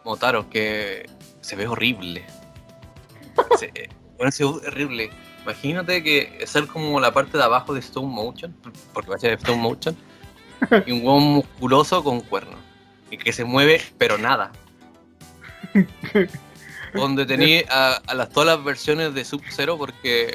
Motaro, 0.04 0.48
que 0.48 1.08
se 1.40 1.56
ve 1.56 1.66
horrible. 1.66 2.24
Se, 3.58 3.66
eh, 3.74 3.88
bueno, 4.16 4.32
se 4.32 4.44
ve 4.44 4.50
horrible. 4.50 5.10
Imagínate 5.42 6.02
que 6.02 6.46
ser 6.46 6.66
como 6.66 7.00
la 7.00 7.12
parte 7.12 7.36
de 7.36 7.44
abajo 7.44 7.74
de 7.74 7.80
Stone 7.80 8.08
Motion, 8.08 8.54
porque 8.92 9.10
va 9.10 9.16
a 9.16 9.18
ser 9.18 9.32
Stone 9.32 9.60
Motion, 9.60 9.96
y 10.86 10.92
un 10.92 11.04
hueón 11.04 11.22
musculoso 11.22 12.02
con 12.04 12.20
cuernos. 12.20 12.60
Y 13.10 13.18
que 13.18 13.32
se 13.32 13.44
mueve, 13.44 13.82
pero 13.98 14.16
nada. 14.16 14.52
Donde 16.94 17.26
tenía 17.26 17.64
a, 17.70 18.00
a 18.06 18.14
las, 18.14 18.30
todas 18.30 18.56
las 18.56 18.64
versiones 18.64 19.14
de 19.14 19.24
Sub-Zero, 19.24 19.76
porque 19.76 20.34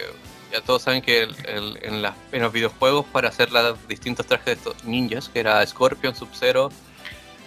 ya 0.52 0.62
todos 0.62 0.82
saben 0.84 1.02
que 1.02 1.24
el- 1.24 1.36
el- 1.46 1.80
en, 1.82 2.02
las- 2.02 2.16
en 2.32 2.42
los 2.42 2.52
videojuegos, 2.54 3.06
para 3.08 3.30
hacer 3.30 3.52
los 3.52 3.88
distintos 3.88 4.26
trajes 4.26 4.46
de 4.46 4.52
estos 4.54 4.84
ninjas, 4.84 5.30
que 5.30 5.40
era 5.40 5.66
Scorpion, 5.66 6.16
Sub-Zero 6.16 6.70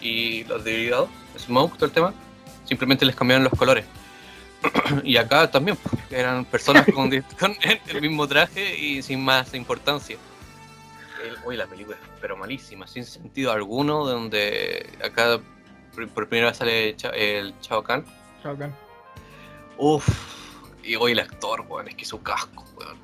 y 0.00 0.44
los 0.44 0.64
de 0.64 0.94
Smoke, 1.38 1.74
todo 1.76 1.86
el 1.86 1.92
tema, 1.92 2.14
simplemente 2.64 3.04
les 3.04 3.16
cambiaron 3.16 3.44
los 3.44 3.52
colores. 3.58 3.84
y 5.04 5.16
acá 5.16 5.50
también 5.50 5.76
pues, 5.76 5.94
eran 6.10 6.44
personas 6.44 6.86
con, 6.92 7.10
el, 7.86 8.00
mismo 8.00 8.26
traje 8.28 8.76
y 8.78 9.02
sin 9.02 9.24
más 9.24 9.54
importancia. 9.54 10.16
Uy, 11.44 11.56
la 11.56 11.66
película 11.66 11.96
es 11.96 12.02
pero 12.20 12.36
malísima, 12.36 12.86
sin 12.86 13.04
sentido 13.04 13.52
alguno, 13.52 14.04
donde 14.06 14.90
acá 15.04 15.38
por, 15.94 16.08
por 16.08 16.28
primera 16.28 16.48
vez 16.48 16.58
sale 16.58 16.96
el 17.14 17.54
Chao 17.60 17.82
Kahn. 17.82 18.04
Shao 18.42 18.56
Kahn. 18.56 18.74
Uff, 19.76 20.08
y 20.83 20.97
hoy 20.97 21.12
el 21.12 21.21
actor, 21.21 21.64
weón, 21.69 21.88
es 21.88 21.95
que 21.95 22.05
su 22.05 22.23
casco, 22.23 22.64
weón. 22.79 22.97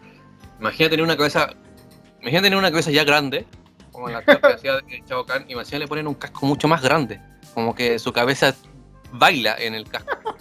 Imagina 0.61 0.89
tener 0.91 1.05
una 1.05 1.17
cabeza, 1.17 1.51
imagina 2.21 2.43
tener 2.43 2.59
una 2.59 2.71
cabeza 2.71 2.91
ya 2.91 3.05
grande, 3.05 3.47
como 3.93 4.09
actor 4.09 4.41
que 4.41 4.47
hacía 4.55 4.75
de 4.77 5.03
Chao 5.07 5.25
Kahn, 5.27 5.45
y 5.49 5.53
encima 5.55 5.79
le 5.81 5.89
ponen 5.89 6.07
un 6.07 6.15
casco 6.15 6.47
mucho 6.47 6.69
más 6.69 6.83
grande, 6.83 7.21
como 7.55 7.75
que 7.75 7.99
su 7.99 8.12
cabeza 8.12 8.55
baila 9.12 9.57
en 9.59 9.75
el 9.75 9.89
casco. 9.89 10.37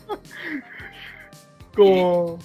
Como, 1.76 2.40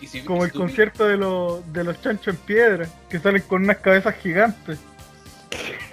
Y 0.00 0.06
si- 0.06 0.22
como 0.22 0.44
el 0.44 0.52
concierto 0.52 1.06
de, 1.06 1.16
los 1.16 1.72
de 1.72 1.84
los 1.84 2.00
chanchos 2.00 2.34
en 2.34 2.36
piedra, 2.40 2.88
que 3.08 3.18
salen 3.18 3.42
con 3.42 3.64
unas 3.64 3.78
cabezas 3.78 4.14
gigantes. 4.16 4.78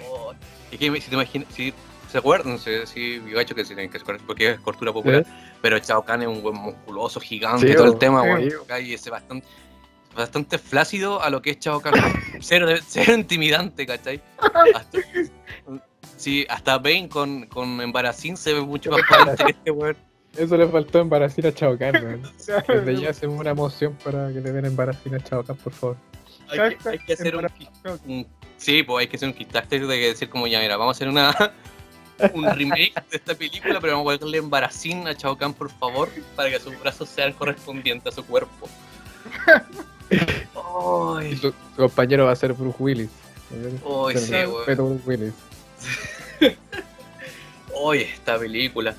Oh, 0.08 0.32
y 0.70 0.76
que 0.78 1.00
si 1.00 1.08
te 1.08 1.14
imaginas, 1.14 1.48
si 1.54 1.72
se 2.10 2.18
acuerdan, 2.18 2.52
no 2.52 2.58
sé 2.58 2.86
si 2.86 3.20
yo 3.28 3.38
he 3.38 3.42
hecho 3.42 3.54
que 3.54 3.64
se 3.64 3.74
tienen 3.74 3.90
que 3.90 3.98
acuerdan, 3.98 4.26
porque 4.26 4.50
es 4.52 4.60
cultura 4.60 4.92
popular, 4.92 5.24
pero 5.60 5.78
Chao 5.78 6.04
Kahn 6.04 6.22
es 6.22 6.28
un 6.28 6.42
buen 6.42 6.56
musculoso, 6.56 7.20
gigante, 7.20 7.68
Sí, 7.68 7.74
todo 7.74 7.86
el 7.92 7.98
tema, 7.98 8.22
sí, 8.22 8.28
weón. 8.28 8.84
Y 8.86 8.94
ese 8.94 9.10
bastante, 9.10 9.46
bastante 10.14 10.58
flácido 10.58 11.22
a 11.22 11.30
lo 11.30 11.42
que 11.42 11.50
es 11.50 11.58
Chao 11.58 11.80
Kahn. 11.80 11.94
cero, 12.40 12.68
cero 12.86 13.14
intimidante, 13.14 13.86
¿cachai? 13.86 14.20
Hasta, 14.74 14.98
sí, 16.16 16.46
hasta 16.48 16.78
Bane 16.78 17.08
con, 17.08 17.46
con 17.46 17.80
Embarazín 17.80 18.36
se 18.36 18.54
ve 18.54 18.60
mucho 18.60 18.90
más 18.90 19.00
potente 19.08 19.44
que 19.44 19.50
este 19.50 19.70
weón. 19.70 19.96
Eso 20.36 20.56
le 20.58 20.68
faltó 20.68 21.00
embarazar 21.00 21.46
a 21.46 21.54
Chao 21.54 21.78
Kahn, 21.78 21.94
weón. 22.04 22.22
Desde 22.68 23.00
ya 23.00 23.10
hacemos 23.10 23.40
una 23.40 23.54
moción 23.54 23.96
para 24.04 24.28
que 24.28 24.40
le 24.40 24.52
den 24.52 24.66
embarazar 24.66 25.14
a 25.14 25.20
Chao 25.20 25.42
Kahn, 25.44 25.56
por 25.56 25.72
favor. 25.72 25.96
Hay 26.48 26.76
que, 26.76 26.88
hay 26.88 26.98
que 26.98 27.12
hacer 27.14 27.34
un, 27.36 27.46
un- 28.06 28.26
Sí, 28.56 28.82
pues 28.84 29.02
hay 29.02 29.08
que 29.08 29.16
hacer 29.16 29.28
un 29.28 29.34
Kickstarter 29.34 29.86
de 29.86 29.98
que 29.98 30.06
decir 30.08 30.28
como 30.30 30.46
ya, 30.46 30.60
mira, 30.60 30.76
vamos 30.76 30.94
a 30.94 30.98
hacer 30.98 31.08
una 31.08 31.34
un 32.32 32.50
remake 32.54 32.94
de 33.10 33.16
esta 33.16 33.34
película, 33.34 33.80
pero 33.80 33.94
vamos 33.94 34.14
a 34.14 34.18
colocarle 34.18 34.38
embarazín 34.38 35.06
a 35.06 35.14
Chao 35.14 35.36
Kahn, 35.36 35.54
por 35.54 35.70
favor, 35.70 36.08
para 36.34 36.50
que 36.50 36.58
sus 36.58 36.78
brazos 36.80 37.08
sean 37.08 37.32
correspondientes 37.32 38.12
a 38.12 38.16
su 38.16 38.24
cuerpo. 38.24 38.68
Ay, 41.18 41.36
su, 41.36 41.50
su 41.50 41.54
compañero 41.76 42.26
va 42.26 42.32
a 42.32 42.36
ser 42.36 42.52
Bruce 42.52 42.76
Willis. 42.78 43.10
Ay, 43.50 44.16
sí, 44.18 44.34
Bruce 44.74 45.02
Willis. 45.04 45.34
Oye, 47.74 48.02
esta 48.02 48.38
película. 48.38 48.94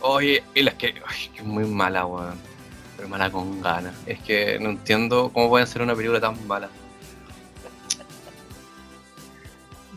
Oye, 0.00 0.42
y 0.54 0.62
las 0.62 0.74
que, 0.74 0.94
ay, 1.06 1.28
que 1.32 1.40
es 1.40 1.44
muy 1.44 1.64
mala, 1.64 2.06
weón. 2.06 2.38
Pero 2.96 3.08
mala 3.08 3.30
con 3.30 3.60
ganas. 3.60 3.94
Es 4.06 4.20
que 4.20 4.58
no 4.60 4.70
entiendo 4.70 5.30
cómo 5.32 5.48
pueden 5.48 5.66
ser 5.66 5.82
una 5.82 5.94
película 5.94 6.20
tan 6.20 6.46
mala. 6.46 6.68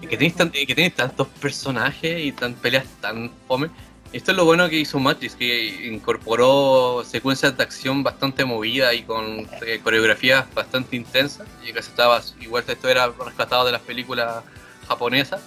Que 0.02 0.08
tenéis, 0.18 0.36
tan- 0.36 0.52
y 0.54 0.66
que 0.66 0.76
tenéis 0.76 0.96
tantos 0.96 1.28
personajes 1.28 2.24
y 2.26 2.32
tan 2.32 2.54
peleas 2.54 2.86
tan 3.02 3.32
fome. 3.48 3.70
Esto 4.14 4.32
es 4.32 4.38
lo 4.38 4.46
bueno 4.46 4.70
que 4.70 4.78
hizo 4.78 5.00
Matrix, 5.00 5.36
que 5.36 5.88
incorporó 5.88 7.04
secuencias 7.06 7.58
de 7.58 7.64
acción 7.64 8.04
bastante 8.04 8.46
movidas 8.46 8.94
y 8.94 9.02
con 9.04 9.48
eh, 9.66 9.80
coreografías 9.84 10.46
bastante 10.54 10.96
intensas. 10.96 11.48
Y 11.68 11.74
que 11.74 11.80
estaba, 11.80 12.22
igual 12.40 12.64
esto 12.68 12.88
era 12.88 13.08
rescatado 13.08 13.66
de 13.66 13.72
las 13.74 13.82
películas 13.82 14.44
japonesas. 14.88 15.42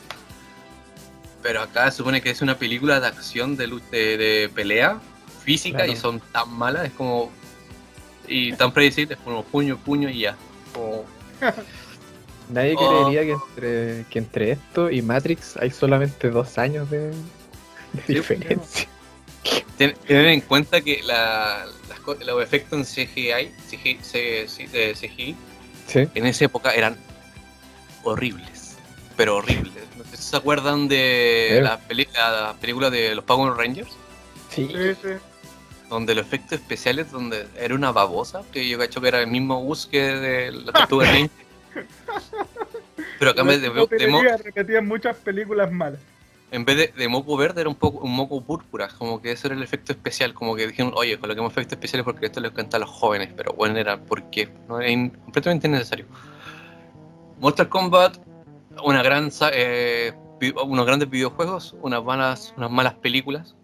Pero 1.42 1.62
acá 1.62 1.90
se 1.90 1.98
supone 1.98 2.20
que 2.20 2.30
es 2.30 2.42
una 2.42 2.58
película 2.58 3.00
de 3.00 3.06
acción, 3.06 3.56
de, 3.56 3.68
de, 3.90 4.16
de 4.18 4.50
pelea 4.54 4.98
física 5.44 5.78
Claro. 5.78 5.92
y 5.92 5.96
son 5.96 6.20
tan 6.32 6.50
malas, 6.52 6.86
es 6.86 6.92
como. 6.92 7.30
Y 8.26 8.52
tan 8.54 8.72
predecibles, 8.72 9.16
como 9.24 9.44
puño, 9.44 9.78
puño 9.78 10.10
y 10.10 10.20
ya. 10.20 10.36
Como, 10.74 11.04
Nadie 12.50 12.74
Oh. 12.78 13.10
creería 13.10 13.22
que 13.22 13.32
entre, 13.32 14.04
que 14.10 14.18
entre 14.18 14.50
esto 14.52 14.90
y 14.90 15.02
Matrix 15.02 15.56
hay 15.58 15.70
solamente 15.70 16.30
dos 16.30 16.56
años 16.58 16.88
de, 16.90 17.10
de 17.10 18.02
diferencia. 18.06 18.88
ten- 19.78 19.94
tener 20.06 20.26
en 20.28 20.40
cuenta 20.40 20.80
que 20.80 21.02
la, 21.04 21.66
las 21.88 22.26
los 22.26 22.42
efectos 22.42 22.78
en 22.78 22.84
CGI, 23.06 23.50
CGI, 23.70 23.98
CGI 24.94 25.36
Sí. 25.86 26.06
en 26.14 26.26
esa 26.26 26.44
época 26.46 26.72
eran 26.72 26.96
horribles, 28.04 28.76
pero 29.16 29.36
horribles. 29.36 29.84
No 29.96 30.04
sé 30.04 30.16
si 30.16 30.22
se 30.22 30.36
acuerdan 30.36 30.88
de 30.88 31.54
Sí. 31.56 31.60
la, 31.62 31.78
peli- 31.80 32.08
la 32.14 32.54
película 32.60 32.90
de 32.90 33.14
los 33.14 33.24
Power 33.24 33.54
Rangers. 33.54 33.90
Sí. 34.50 34.68
Sí, 34.72 34.94
sí. 35.02 35.08
donde 35.90 36.14
los 36.14 36.26
efectos 36.26 36.52
especiales, 36.60 37.10
donde 37.10 37.46
era 37.58 37.74
una 37.74 37.92
babosa, 37.92 38.42
que 38.52 38.68
yo 38.68 38.78
cacho 38.78 39.00
que 39.00 39.08
era 39.08 39.20
el 39.20 39.26
mismo 39.28 39.62
bus 39.62 39.86
que 39.86 40.02
de 40.02 40.52
la 40.52 40.72
tortuga 40.72 41.10
ninja. 41.12 41.32
Pero 43.18 43.30
acá 43.32 43.42
vez 43.42 43.60
de, 43.60 43.68
de 43.70 44.36
repetían 44.42 44.86
muchas 44.86 45.16
películas 45.16 45.70
malas. 45.72 46.00
en 46.50 46.64
vez 46.64 46.76
de, 46.76 46.86
de 46.96 47.08
moco 47.08 47.36
verde 47.36 47.60
era 47.60 47.68
un 47.68 47.74
poco 47.76 47.98
un 47.98 48.14
moco 48.14 48.40
púrpura, 48.40 48.88
como 48.88 49.20
que 49.20 49.32
eso 49.32 49.48
era 49.48 49.56
el 49.56 49.62
efecto 49.62 49.92
especial, 49.92 50.32
como 50.34 50.54
que 50.56 50.66
dijeron, 50.66 50.92
oye, 50.94 51.18
coloquemos 51.18 51.52
efectos 51.52 51.74
especiales 51.74 52.04
porque 52.04 52.26
esto 52.26 52.40
les 52.40 52.52
encanta 52.52 52.76
a 52.76 52.80
los 52.80 52.88
jóvenes, 52.90 53.30
pero 53.36 53.52
bueno, 53.52 53.76
era 53.78 53.98
porque 53.98 54.48
no 54.68 54.80
era 54.80 54.88
in- 54.90 55.10
completamente 55.10 55.66
innecesario. 55.66 56.06
Mortal 57.40 57.68
Kombat, 57.68 58.18
una 58.84 59.02
gran, 59.02 59.30
eh, 59.52 60.12
unos 60.64 60.86
grandes 60.86 61.10
videojuegos, 61.10 61.74
unas 61.82 62.02
malas, 62.02 62.54
unas 62.56 62.70
malas 62.70 62.94
películas. 62.94 63.54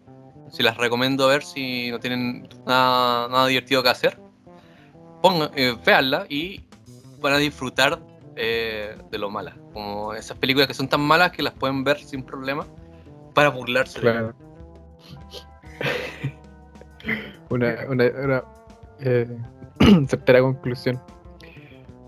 Si 0.51 0.63
las 0.63 0.77
recomiendo 0.77 1.27
ver 1.27 1.43
si 1.43 1.91
no 1.91 1.99
tienen 1.99 2.49
nada, 2.67 3.29
nada 3.29 3.47
divertido 3.47 3.83
que 3.83 3.89
hacer. 3.89 4.19
Pongan, 5.23 5.51
eh, 5.57 5.75
véanla 5.85 6.27
y 6.29 6.61
van 7.25 7.33
a 7.33 7.39
disfrutar 7.39 7.99
eh, 8.37 8.97
de 9.11 9.19
lo 9.19 9.31
malas. 9.31 9.55
Como 9.73 10.13
esas 10.13 10.37
películas 10.37 10.69
que 10.69 10.75
son 10.75 10.89
tan 10.89 11.01
malas 11.01 11.33
que 11.33 11.43
las 11.43 11.55
pueden 11.55 11.83
ver 11.83 11.99
sin 11.99 12.23
problema 12.23 12.67
para 13.35 13.49
burlarse 13.49 13.99
de 13.99 14.03
Claro. 14.03 14.35
una, 17.49 17.77
una, 17.89 18.05
una 18.23 18.45
eh, 19.01 19.27
certera 20.07 20.41
conclusión. 20.41 21.01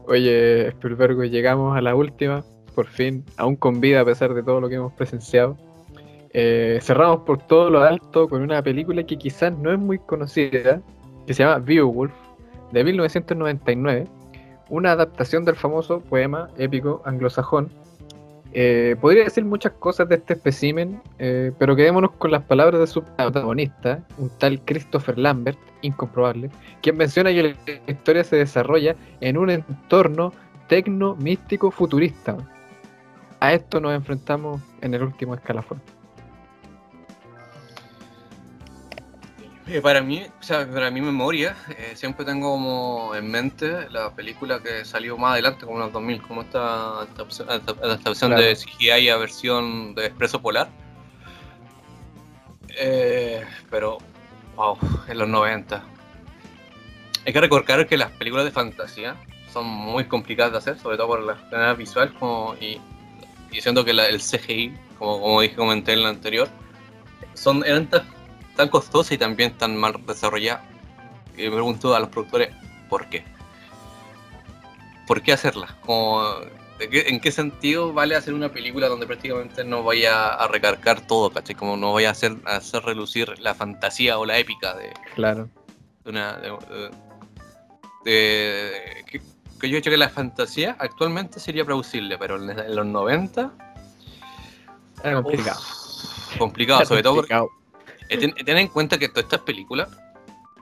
Oye, 0.07 0.69
Spielberg, 0.69 1.19
llegamos 1.31 1.77
a 1.77 1.81
la 1.81 1.95
última, 1.95 2.45
por 2.75 2.87
fin, 2.87 3.25
aún 3.39 3.57
con 3.57 3.81
vida 3.81 4.03
a 4.03 4.05
pesar 4.05 4.35
de 4.35 4.43
todo 4.43 4.61
lo 4.61 4.69
que 4.69 4.75
hemos 4.77 4.93
presenciado. 4.93 5.57
Eh, 6.33 6.79
cerramos 6.83 7.21
por 7.21 7.39
todo 7.39 7.71
lo 7.71 7.81
alto 7.81 8.29
con 8.29 8.43
una 8.43 8.63
película 8.63 9.03
que 9.03 9.17
quizás 9.17 9.57
no 9.57 9.73
es 9.73 9.79
muy 9.79 9.99
conocida, 9.99 10.83
que 11.27 11.33
se 11.33 11.43
llama 11.43 11.59
Beowulf, 11.59 12.13
de 12.73 12.85
1999, 12.85 14.07
una 14.69 14.93
adaptación 14.93 15.45
del 15.45 15.57
famoso 15.57 16.01
poema 16.01 16.49
épico 16.59 17.03
anglosajón. 17.05 17.71
Eh, 18.53 18.97
podría 19.01 19.25
decir 19.25 19.45
muchas 19.45 19.73
cosas 19.73 20.09
de 20.09 20.15
este 20.15 20.33
espécimen, 20.35 21.01
eh, 21.19 21.53
pero 21.59 21.77
quedémonos 21.77 22.13
con 22.13 22.31
las 22.31 22.43
palabras 22.43 22.81
de 22.81 22.87
su 22.87 23.03
protagonista, 23.03 24.03
un 24.17 24.31
tal 24.39 24.61
Christopher 24.65 25.19
Lambert, 25.19 25.59
incomprobable, 25.83 26.51
quien 26.81 26.97
menciona 26.97 27.31
que 27.33 27.43
la 27.43 27.93
historia 27.93 28.25
se 28.25 28.37
desarrolla 28.37 28.97
en 29.21 29.37
un 29.37 29.51
entorno 29.51 30.33
tecno-místico 30.69 31.71
futurista. 31.71 32.37
A 33.41 33.53
esto 33.53 33.81
nos 33.81 33.95
enfrentamos 33.95 34.63
en 34.81 34.95
el 34.95 35.03
último 35.03 35.35
escalafón. 35.35 35.81
Eh, 39.69 39.81
para 39.81 40.01
mí, 40.01 40.23
o 40.41 40.43
sea, 40.43 40.65
para 40.71 40.93
mi 40.93 41.01
memoria, 41.01 41.57
eh, 41.71 41.93
siempre 41.97 42.25
tengo 42.25 42.53
como 42.53 43.15
en 43.17 43.29
mente 43.29 43.91
la 43.91 44.15
película 44.15 44.61
que 44.63 44.85
salió 44.85 45.19
más 45.19 45.33
adelante, 45.33 45.65
como 45.65 45.79
en 45.79 45.85
los 45.85 45.93
2000, 45.93 46.23
como 46.23 46.43
esta 46.43 47.01
adaptación, 47.01 47.49
adap- 47.49 47.83
adaptación 47.83 48.31
Claro. 48.31 48.45
de 48.45 48.55
CGI 48.55 49.09
a 49.09 49.17
versión 49.17 49.95
de 49.97 50.07
Expreso 50.07 50.41
Polar. 50.41 50.69
Eh, 52.79 53.45
pero, 53.69 53.99
wow, 54.55 54.79
en 55.09 55.19
los 55.19 55.29
90. 55.29 55.83
Hay 57.27 57.33
que 57.33 57.41
recordar 57.41 57.89
que 57.89 57.97
las 57.97 58.13
películas 58.13 58.45
de 58.45 58.53
fantasía 58.53 59.17
son 59.53 59.67
muy 59.67 60.05
complicadas 60.05 60.53
de 60.53 60.59
hacer, 60.59 60.79
sobre 60.79 60.97
todo 60.97 61.09
por 61.09 61.23
la 61.25 61.33
escena 61.33 61.75
visual 61.75 62.15
como, 62.21 62.55
y, 62.61 62.79
y 63.51 63.61
que 63.85 63.93
la- 63.93 64.07
el 64.07 64.21
CGI, 64.21 64.77
como, 64.97 65.21
como 65.21 65.41
dije, 65.41 65.57
comenté 65.57 65.95
en 65.95 66.05
la 66.05 66.11
anterior, 66.11 66.49
son, 67.35 67.65
eran 67.65 67.87
tan 67.89 68.07
tan 68.57 68.69
costosa 68.69 69.15
y 69.15 69.19
también 69.19 69.57
tan 69.57 69.77
mal 69.77 69.95
desarrollada. 70.07 70.65
Y 71.37 71.43
me 71.43 71.51
pregunto 71.51 71.95
a 71.95 72.01
los 72.01 72.09
productores, 72.09 72.51
¿por 72.89 73.09
qué? 73.09 73.25
¿Por 75.07 75.23
qué 75.23 75.33
hacerla? 75.33 75.77
Como, 75.85 76.25
¿de 76.79 76.89
qué- 76.91 77.05
¿En 77.09 77.21
qué 77.21 77.31
sentido 77.31 77.93
vale 77.93 78.17
hacer 78.17 78.35
una 78.35 78.49
película 78.51 78.89
donde 78.89 79.07
prácticamente 79.07 79.63
no 79.65 79.83
vaya 79.85 80.29
a 80.35 80.49
recargar 80.49 81.07
todo, 81.07 81.31
¿cachai? 81.31 81.55
Como 81.55 81.77
no 81.77 81.93
vaya 81.93 82.09
a 82.09 82.13
hacer, 82.13 82.37
a 82.47 82.57
hacer 82.57 82.83
relucir 82.83 83.39
la 83.39 83.55
fantasía 83.55 84.19
o 84.19 84.25
la 84.27 84.39
épica 84.39 84.75
de, 84.75 84.93
Claro. 85.15 85.49
de 86.05 86.11
una... 86.11 86.37
De, 86.39 86.49
de- 86.51 86.91
de- 88.05 89.05
que, 89.07 89.21
que 89.61 89.69
yo 89.69 89.77
he 89.77 89.79
hecho 89.81 89.91
que 89.91 89.97
la 89.97 90.09
fantasía 90.09 90.77
actualmente 90.79 91.41
sería 91.41 91.65
producible, 91.65 92.19
pero 92.19 92.37
en, 92.43 92.51
en 92.59 92.75
los 92.77 92.87
90... 92.87 93.53
Era 95.05 95.23
complicado. 95.23 95.61
uf, 95.61 96.39
complicado, 96.39 96.81
Era 96.81 96.89
sobre 96.89 97.03
todo 97.03 97.17
porque. 97.17 97.35
Eh, 98.09 98.33
ten, 98.45 98.59
en 98.59 98.69
cuenta 98.69 98.99
que 98.99 99.09
todas 99.09 99.25
estas 99.25 99.41
películas, 99.41 99.89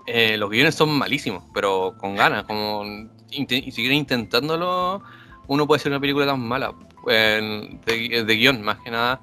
eh, 0.07 0.37
los 0.37 0.51
guiones 0.51 0.75
son 0.75 0.91
malísimos, 0.91 1.45
pero 1.53 1.95
con 1.99 2.17
ganas, 2.17 2.45
como 2.45 2.85
y 3.31 3.73
seguir 3.73 3.93
intentándolo, 3.93 5.03
uno 5.49 5.67
puede 5.67 5.81
hacer 5.81 5.91
una 5.91 6.01
película 6.01 6.27
tan 6.27 6.41
mala, 6.41 6.73
de, 7.07 8.25
guion 8.27 8.63
más 8.63 8.79
que 8.79 8.91
nada, 8.91 9.21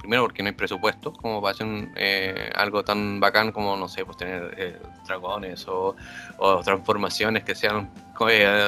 primero 0.00 0.24
porque 0.24 0.42
no 0.42 0.48
hay 0.48 0.54
presupuesto, 0.54 1.12
como 1.12 1.40
para 1.40 1.54
hacer 1.54 1.66
un, 1.66 1.92
eh, 1.96 2.50
algo 2.56 2.82
tan 2.82 3.20
bacán 3.20 3.52
como, 3.52 3.76
no 3.76 3.88
sé, 3.88 4.04
pues 4.04 4.16
tener 4.16 4.54
eh, 4.58 4.80
dragones 5.06 5.66
o, 5.68 5.94
o 6.38 6.62
transformaciones 6.62 7.44
que 7.44 7.54
sean 7.54 7.90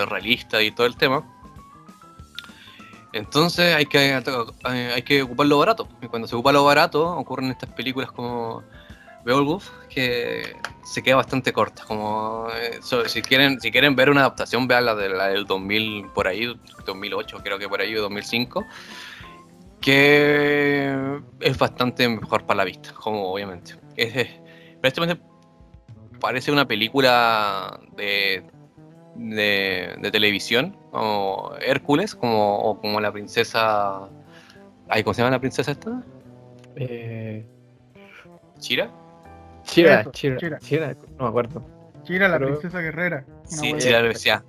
realistas 0.08 0.62
y 0.62 0.70
todo 0.70 0.86
el 0.86 0.96
tema. 0.96 1.24
Entonces 3.14 3.76
hay 3.76 3.86
que, 3.86 4.20
hay 4.64 5.02
que 5.02 5.22
ocupar 5.22 5.46
lo 5.46 5.58
barato. 5.58 5.88
Y 6.02 6.08
cuando 6.08 6.26
se 6.26 6.34
ocupa 6.34 6.50
lo 6.50 6.64
barato, 6.64 7.16
ocurren 7.16 7.50
estas 7.50 7.70
películas 7.70 8.10
como 8.10 8.64
Beowulf, 9.24 9.68
que 9.88 10.56
se 10.84 11.02
queda 11.02 11.16
bastante 11.16 11.52
corta. 11.52 11.84
Como, 11.86 12.46
eh, 12.54 12.78
so- 12.82 13.08
si, 13.08 13.22
quieren, 13.22 13.60
si 13.60 13.70
quieren 13.70 13.96
ver 13.96 14.10
una 14.10 14.20
adaptación, 14.20 14.66
vean 14.68 14.84
la, 14.86 14.94
de, 14.94 15.08
la 15.08 15.28
del 15.28 15.46
2000, 15.46 16.06
por 16.14 16.28
ahí, 16.28 16.54
2008, 16.86 17.38
creo 17.42 17.58
que 17.58 17.68
por 17.68 17.80
ahí, 17.80 17.94
o 17.96 18.02
2005, 18.02 18.64
que 19.80 21.20
es 21.40 21.58
bastante 21.58 22.08
mejor 22.08 22.44
para 22.46 22.58
la 22.58 22.64
vista, 22.64 22.92
como 22.94 23.32
obviamente. 23.32 23.74
Es, 23.96 24.14
es- 24.16 24.30
prácticamente 24.80 25.22
parece 26.20 26.52
una 26.52 26.66
película 26.66 27.78
de, 27.96 28.42
de, 29.14 29.94
de 29.98 30.10
televisión, 30.10 30.76
como 30.90 31.52
Hércules, 31.60 32.14
como, 32.14 32.58
o 32.58 32.80
como 32.80 33.00
la 33.00 33.12
princesa... 33.12 34.08
Ay, 34.88 35.02
¿Cómo 35.02 35.14
se 35.14 35.22
llama 35.22 35.30
la 35.32 35.40
princesa 35.40 35.72
esta? 35.72 36.02
Eh, 36.76 37.46
¿Chira? 38.58 38.90
Chira, 39.64 40.00
Eso, 40.02 40.10
Chira, 40.12 40.36
Chira. 40.38 40.58
Chira, 40.60 40.96
no 41.18 41.24
me 41.24 41.28
acuerdo. 41.28 41.64
Chira, 42.04 42.28
la 42.28 42.38
Pero- 42.38 42.50
princesa 42.50 42.80
guerrera. 42.80 43.24
Sí, 43.44 43.72
así. 43.76 43.90
la 43.90 43.98
universidad. 43.98 44.44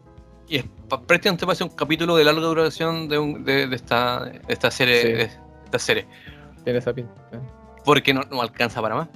Y 0.47 0.57
es, 0.57 0.65
prácticamente 1.07 1.45
parece 1.45 1.63
un 1.63 1.71
capítulo 1.71 2.15
de 2.17 2.23
larga 2.23 2.41
duración 2.41 3.07
de, 3.09 3.17
un- 3.17 3.43
de, 3.43 3.67
de 3.67 3.75
esta, 3.75 4.25
de 4.25 4.41
esta 4.47 4.69
serie. 4.71 5.01
Sí. 5.01 5.07
de 5.13 5.29
esta 5.65 5.79
serie. 5.79 6.05
Tiene 6.63 6.79
esa 6.79 6.93
pinta. 6.93 7.13
Porque 7.83 8.13
no, 8.13 8.21
no 8.29 8.41
alcanza 8.41 8.81
para 8.81 8.95
más. 8.95 9.07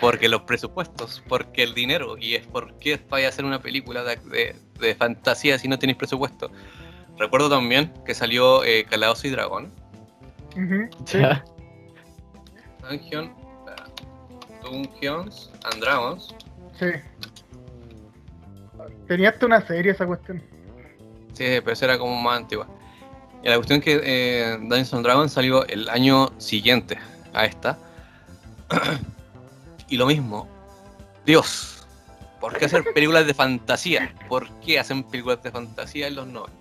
Porque 0.00 0.28
los 0.28 0.42
presupuestos, 0.42 1.22
porque 1.28 1.62
el 1.62 1.74
dinero. 1.74 2.16
Y 2.18 2.34
es 2.34 2.46
por 2.46 2.74
qué 2.78 3.00
vaya 3.08 3.26
a 3.26 3.28
hacer 3.30 3.44
una 3.44 3.60
película 3.60 4.02
de, 4.02 4.16
de- 4.16 4.56
de 4.80 4.94
fantasía 4.94 5.58
si 5.58 5.68
no 5.68 5.78
tenéis 5.78 5.96
presupuesto. 5.98 6.50
Recuerdo 7.18 7.50
también 7.50 7.92
que 8.04 8.14
salió 8.14 8.64
eh, 8.64 8.84
Calabozos 8.88 9.26
y 9.26 9.30
Dragón. 9.30 9.70
Ujú, 10.56 10.88
sí. 11.04 11.18
Dungeon, 12.88 13.32
Dungeons 14.62 15.50
and 15.64 15.82
Dragons. 15.82 16.34
Sí. 16.78 16.86
Tenía 19.06 19.30
hasta 19.30 19.46
una 19.46 19.66
serie 19.66 19.92
esa 19.92 20.06
cuestión. 20.06 20.42
Sí, 21.32 21.44
pero 21.60 21.72
esa 21.72 21.86
era 21.86 21.98
como 21.98 22.14
más 22.20 22.38
antigua. 22.38 22.66
Y 23.42 23.48
la 23.48 23.56
cuestión 23.56 23.78
es 23.78 23.84
que 23.84 24.00
eh, 24.02 24.56
Dungeons 24.60 24.94
and 24.94 25.04
Dragons 25.04 25.32
salió 25.32 25.66
el 25.66 25.88
año 25.88 26.30
siguiente 26.38 26.98
a 27.32 27.46
esta. 27.46 27.78
y 29.88 29.96
lo 29.96 30.06
mismo. 30.06 30.48
Dios, 31.24 31.86
¿por 32.40 32.56
qué 32.56 32.66
hacer 32.66 32.84
películas 32.94 33.26
de 33.26 33.34
fantasía? 33.34 34.14
¿Por 34.28 34.48
qué 34.60 34.78
hacen 34.78 35.04
películas 35.04 35.42
de 35.42 35.50
fantasía 35.50 36.06
en 36.06 36.16
los 36.16 36.26
90? 36.26 36.60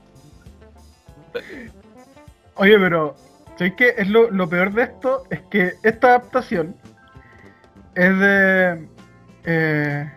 Oye, 2.55 2.77
pero 2.77 3.15
¿sabéis 3.57 3.75
qué? 3.75 3.95
Es 3.97 4.07
lo, 4.09 4.29
lo 4.31 4.49
peor 4.49 4.73
de 4.73 4.83
esto? 4.83 5.23
Es 5.29 5.41
que 5.49 5.73
esta 5.83 6.07
adaptación 6.09 6.75
es 7.95 8.19
de 8.19 8.87
eh, 9.45 10.11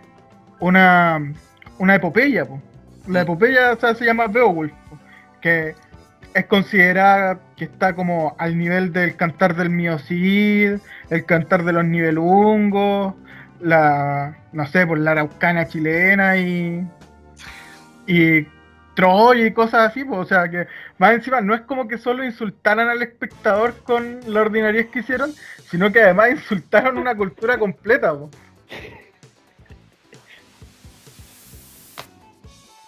una, 0.61 1.21
una 1.79 1.95
epopeya, 1.95 2.45
po. 2.45 2.61
La 3.09 3.21
Mm. 3.21 3.23
epopeya 3.23 3.73
o 3.73 3.81
sea, 3.81 3.95
se 3.95 4.05
llama 4.05 4.27
Beowulf, 4.29 4.73
po, 4.89 4.99
que 5.41 5.75
es 6.35 6.47
considerada 6.47 7.39
que 7.57 7.65
está 7.65 7.95
como 7.95 8.35
al 8.39 8.57
nivel 8.57 8.93
del 8.93 9.17
cantar 9.17 9.55
del 9.57 9.71
Mío 9.71 9.99
Cid, 9.99 10.79
el 11.11 11.25
cantar 11.27 11.65
de 11.65 11.73
los 11.73 11.85
nivelungos, 11.85 13.15
la, 13.61 14.37
no 14.53 14.67
sé, 14.67 14.87
por 14.87 14.99
la 14.99 15.13
araucana 15.13 15.67
chilena 15.67 16.37
y, 16.39 16.87
y 18.07 18.47
Troya 18.95 19.47
y 19.47 19.53
cosas 19.55 19.91
así, 19.91 20.05
pues, 20.05 20.21
o 20.21 20.25
sea 20.27 20.51
que 20.51 20.67
más 20.99 21.13
encima 21.15 21.41
no 21.41 21.55
es 21.55 21.63
como 21.63 21.89
que 21.89 21.97
solo 21.99 22.25
insultaran 22.25 22.89
al 22.89 23.03
espectador 23.03 23.75
con 23.85 24.21
la 24.27 24.41
ordinariedad 24.43 24.91
que 24.91 24.99
hicieron, 25.01 25.35
sino 25.71 25.91
que 25.91 26.03
además 26.03 26.31
insultaron 26.33 26.99
una 26.99 27.15
cultura 27.15 27.59
completa. 27.59 28.15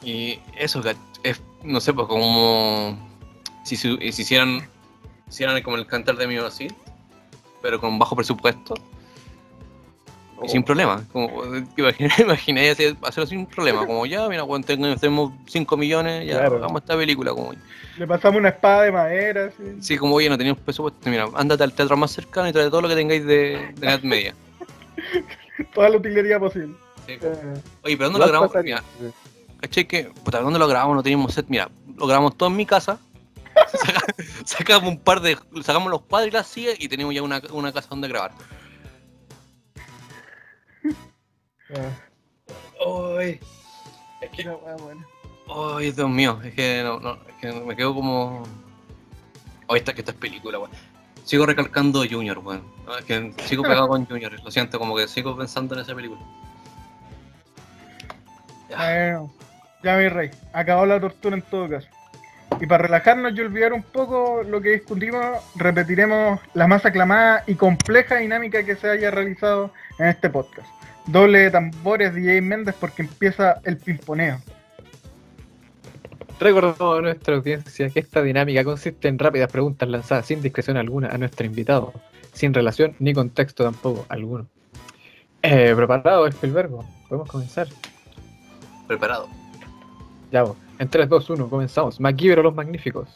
Y 0.03 0.39
eso, 0.59 0.83
es, 1.23 1.41
no 1.63 1.81
sé, 1.81 1.95
pues 1.95 2.07
como 2.07 2.99
si, 3.65 3.77
se- 3.77 3.97
si 4.13 4.23
hicieran, 4.23 4.69
hicieran 5.29 5.63
como 5.63 5.77
el 5.79 5.87
cantar 5.87 6.17
de 6.17 6.27
mi 6.27 6.37
así, 6.37 6.69
pero 7.63 7.81
con 7.81 7.99
bajo 7.99 8.15
presupuesto. 8.15 8.75
Y 10.43 10.49
sin 10.49 10.63
problema. 10.65 11.03
Como, 11.13 11.29
hacer- 11.77 12.97
hacerlo 13.03 13.27
sin 13.27 13.47
problema. 13.47 13.87
Como 13.87 14.05
ya, 14.07 14.29
mira, 14.29 14.45
tengo- 14.67 14.97
tenemos 14.97 15.33
5 15.47 15.77
millones, 15.77 16.27
ya 16.27 16.39
Claro. 16.39 16.57
hagamos 16.57 16.83
esta 16.83 16.97
película. 16.97 17.33
Como, 17.33 17.53
Le 17.97 18.07
pasamos 18.07 18.39
una 18.41 18.49
espada 18.51 18.83
de 18.83 18.93
madera, 18.93 19.47
así. 19.47 19.63
sí, 19.81 19.97
como 19.99 20.17
oye, 20.17 20.29
no 20.29 20.37
teníamos 20.37 20.61
presupuesto. 20.63 21.09
Mira, 21.09 21.29
ándate 21.35 21.63
al 21.63 21.73
teatro 21.73 21.97
más 21.97 22.11
cercano 22.11 22.49
y 22.49 22.53
trae 22.53 22.69
todo 22.69 22.81
lo 22.83 22.89
que 22.89 22.95
tengáis 22.97 23.25
de, 23.25 23.73
de 23.77 23.87
Edad 23.87 24.03
Media. 24.03 24.35
Toda 25.75 25.89
la 25.89 25.97
utilería 25.99 26.39
posible. 26.39 26.75
Sí. 27.07 27.13
Eh, 27.21 27.55
Oye, 27.83 27.97
pero 27.97 28.11
¿dónde 28.11 28.19
lo 28.21 28.27
grabamos? 28.27 28.53
pasarías, 28.53 28.83
Mira, 29.01 29.13
sí. 29.13 29.57
¿cachai 29.61 29.85
que? 29.87 30.05
Puta, 30.25 30.41
¿dónde 30.41 30.59
lo 30.59 30.67
grabamos? 30.67 30.97
No 30.97 31.03
teníamos 31.03 31.33
set. 31.35 31.47
Mira, 31.49 31.69
lo 31.97 32.07
grabamos 32.07 32.37
todo 32.37 32.49
en 32.49 32.57
mi 32.57 32.67
casa. 32.67 32.99
Saca- 33.73 34.15
sacamos 34.45 34.89
un 34.91 34.99
par 34.99 35.21
de. 35.21 35.37
Sacamos 35.63 35.91
los 35.91 36.03
cuadros 36.03 36.29
y 36.29 36.33
las 36.33 36.47
sillas 36.49 36.75
y 36.79 36.89
teníamos 36.89 37.15
ya 37.15 37.23
una, 37.23 37.41
una 37.53 37.73
casa 37.73 37.89
donde 37.91 38.09
grabar. 38.09 38.33
Ah, 41.71 43.19
Ay, 43.19 43.41
es 44.21 44.31
que. 44.31 44.49
buena. 44.49 45.07
Ay, 45.49 45.93
Dios 45.93 46.11
mío, 46.11 46.41
es 46.45 46.55
que 46.55 46.83
no, 46.83 47.01
no, 47.01 47.15
es 47.15 47.35
que 47.41 47.53
me 47.53 47.77
quedo 47.77 47.95
como. 47.95 48.43
Ay, 49.69 49.79
esta 49.79 49.95
que 49.95 50.01
esta 50.01 50.13
es 50.13 50.19
película, 50.19 50.59
weón. 50.59 50.71
Sigo 51.25 51.47
recalcando 51.47 52.05
Junior, 52.09 52.39
weón. 52.39 52.63
No, 52.85 52.99
es 52.99 53.05
que 53.05 53.33
sigo 53.45 53.63
pegado 53.63 53.89
con 53.89 54.05
Junior, 54.05 54.33
lo 54.43 54.51
siento, 54.51 54.79
como 54.79 54.95
que 54.97 55.09
sigo 55.09 55.37
pensando 55.37 55.75
en 55.75 55.81
esa 55.81 55.95
película. 55.95 56.21
Ya. 58.69 58.77
Bueno, 58.77 59.35
ya 59.83 59.97
mi 59.97 60.09
rey, 60.09 60.31
acabó 60.53 60.85
la 60.85 61.01
tortura 61.01 61.37
en 61.37 61.43
todo 61.43 61.69
caso. 61.69 61.89
Y 62.61 62.67
para 62.67 62.85
relajarnos 62.85 63.37
y 63.37 63.41
olvidar 63.41 63.73
un 63.73 63.83
poco 63.83 64.43
lo 64.43 64.61
que 64.61 64.71
discutimos, 64.71 65.39
repetiremos 65.57 66.41
la 66.53 66.67
más 66.67 66.85
aclamada 66.85 67.43
y 67.47 67.55
compleja 67.55 68.17
dinámica 68.17 68.65
que 68.65 68.77
se 68.77 68.89
haya 68.89 69.11
realizado 69.11 69.73
en 69.99 70.07
este 70.07 70.31
podcast. 70.31 70.69
Doble 71.07 71.39
de 71.41 71.51
tambores 71.51 72.15
DJ 72.15 72.41
Méndez 72.41 72.75
porque 72.81 73.03
empieza 73.03 73.61
el 73.65 73.77
pimponeo. 73.77 74.41
Recordamos 76.41 76.99
a 76.99 77.03
nuestra 77.03 77.37
audiencia 77.37 77.91
que 77.91 78.01
esta 78.01 78.23
dinámica 78.23 78.65
consiste 78.65 79.09
en 79.09 79.19
rápidas 79.19 79.51
preguntas 79.53 79.89
lanzadas 79.89 80.27
sin 80.27 80.43
discreción 80.43 80.77
alguna 80.77 81.09
a 81.09 81.19
nuestro 81.19 81.47
invitado, 81.47 81.93
sin 82.33 82.53
relación 82.53 82.95
ni 82.99 83.13
contexto 83.13 83.65
tampoco 83.65 84.05
alguno. 84.09 84.47
Eh, 85.43 85.75
¿Preparado, 85.77 86.27
Spielberg? 86.27 86.71
Podemos 87.09 87.29
comenzar. 87.31 87.69
Preparado. 88.89 89.29
Ya, 90.33 90.43
vos. 90.43 90.57
En 90.79 90.89
3, 90.89 91.09
2, 91.09 91.31
1, 91.31 91.51
comenzamos. 91.51 92.01
MacGyver 92.01 92.41
o 92.41 92.43
los 92.45 92.55
Magníficos. 92.55 93.09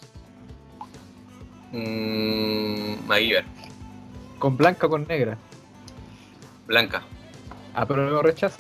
Mmm. 1.73 3.07
MacGyver. 3.07 3.45
¿Con 4.39 4.57
blanca 4.57 4.87
o 4.87 4.91
con 4.91 5.07
negra? 5.09 5.37
Blanca. 6.67 7.03
¿Apruebo 7.79 8.19
o 8.19 8.23
rechazo? 8.23 8.59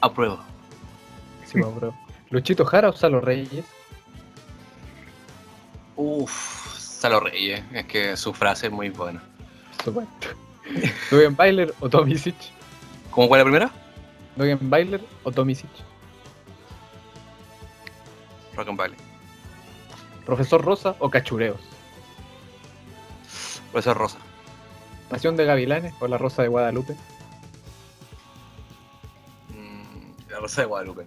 Apruebo. 0.00 0.38
Sí, 1.44 1.58
apruebo. 1.58 1.96
¿Luchito 2.30 2.64
Jara 2.64 2.90
o 2.90 2.92
Salo 2.92 3.20
Reyes? 3.20 3.64
Uff. 5.96 6.78
Salo 6.78 7.18
Reyes. 7.18 7.60
Es 7.72 7.86
que 7.86 8.16
su 8.16 8.32
frase 8.32 8.68
es 8.68 8.72
muy 8.72 8.90
buena. 8.90 9.20
Por 9.78 9.84
supuesto. 9.84 10.28
¿Dogen 11.10 11.34
Bailer 11.34 11.74
o 11.80 11.88
Tomisic? 11.88 12.36
¿Cómo 13.10 13.26
fue 13.26 13.38
la 13.38 13.44
primera? 13.44 13.70
¿Dogen 14.36 14.70
Bailer 14.70 15.00
o 15.24 15.32
Tomisic? 15.32 15.70
Rock 18.54 18.68
and 18.68 18.78
Valley. 18.78 18.96
¿Profesor 20.24 20.64
Rosa 20.64 20.94
o 21.00 21.10
Cachureos? 21.10 21.58
Profesor 23.72 23.96
Rosa. 23.96 24.18
¿Pasión 25.08 25.34
de 25.34 25.46
Gavilanes 25.46 25.94
o 25.98 26.06
La 26.06 26.16
Rosa 26.16 26.42
de 26.42 26.48
Guadalupe? 26.48 26.94
La 30.30 30.38
Rosa 30.38 30.62
de 30.62 30.66
Guadalupe. 30.66 31.06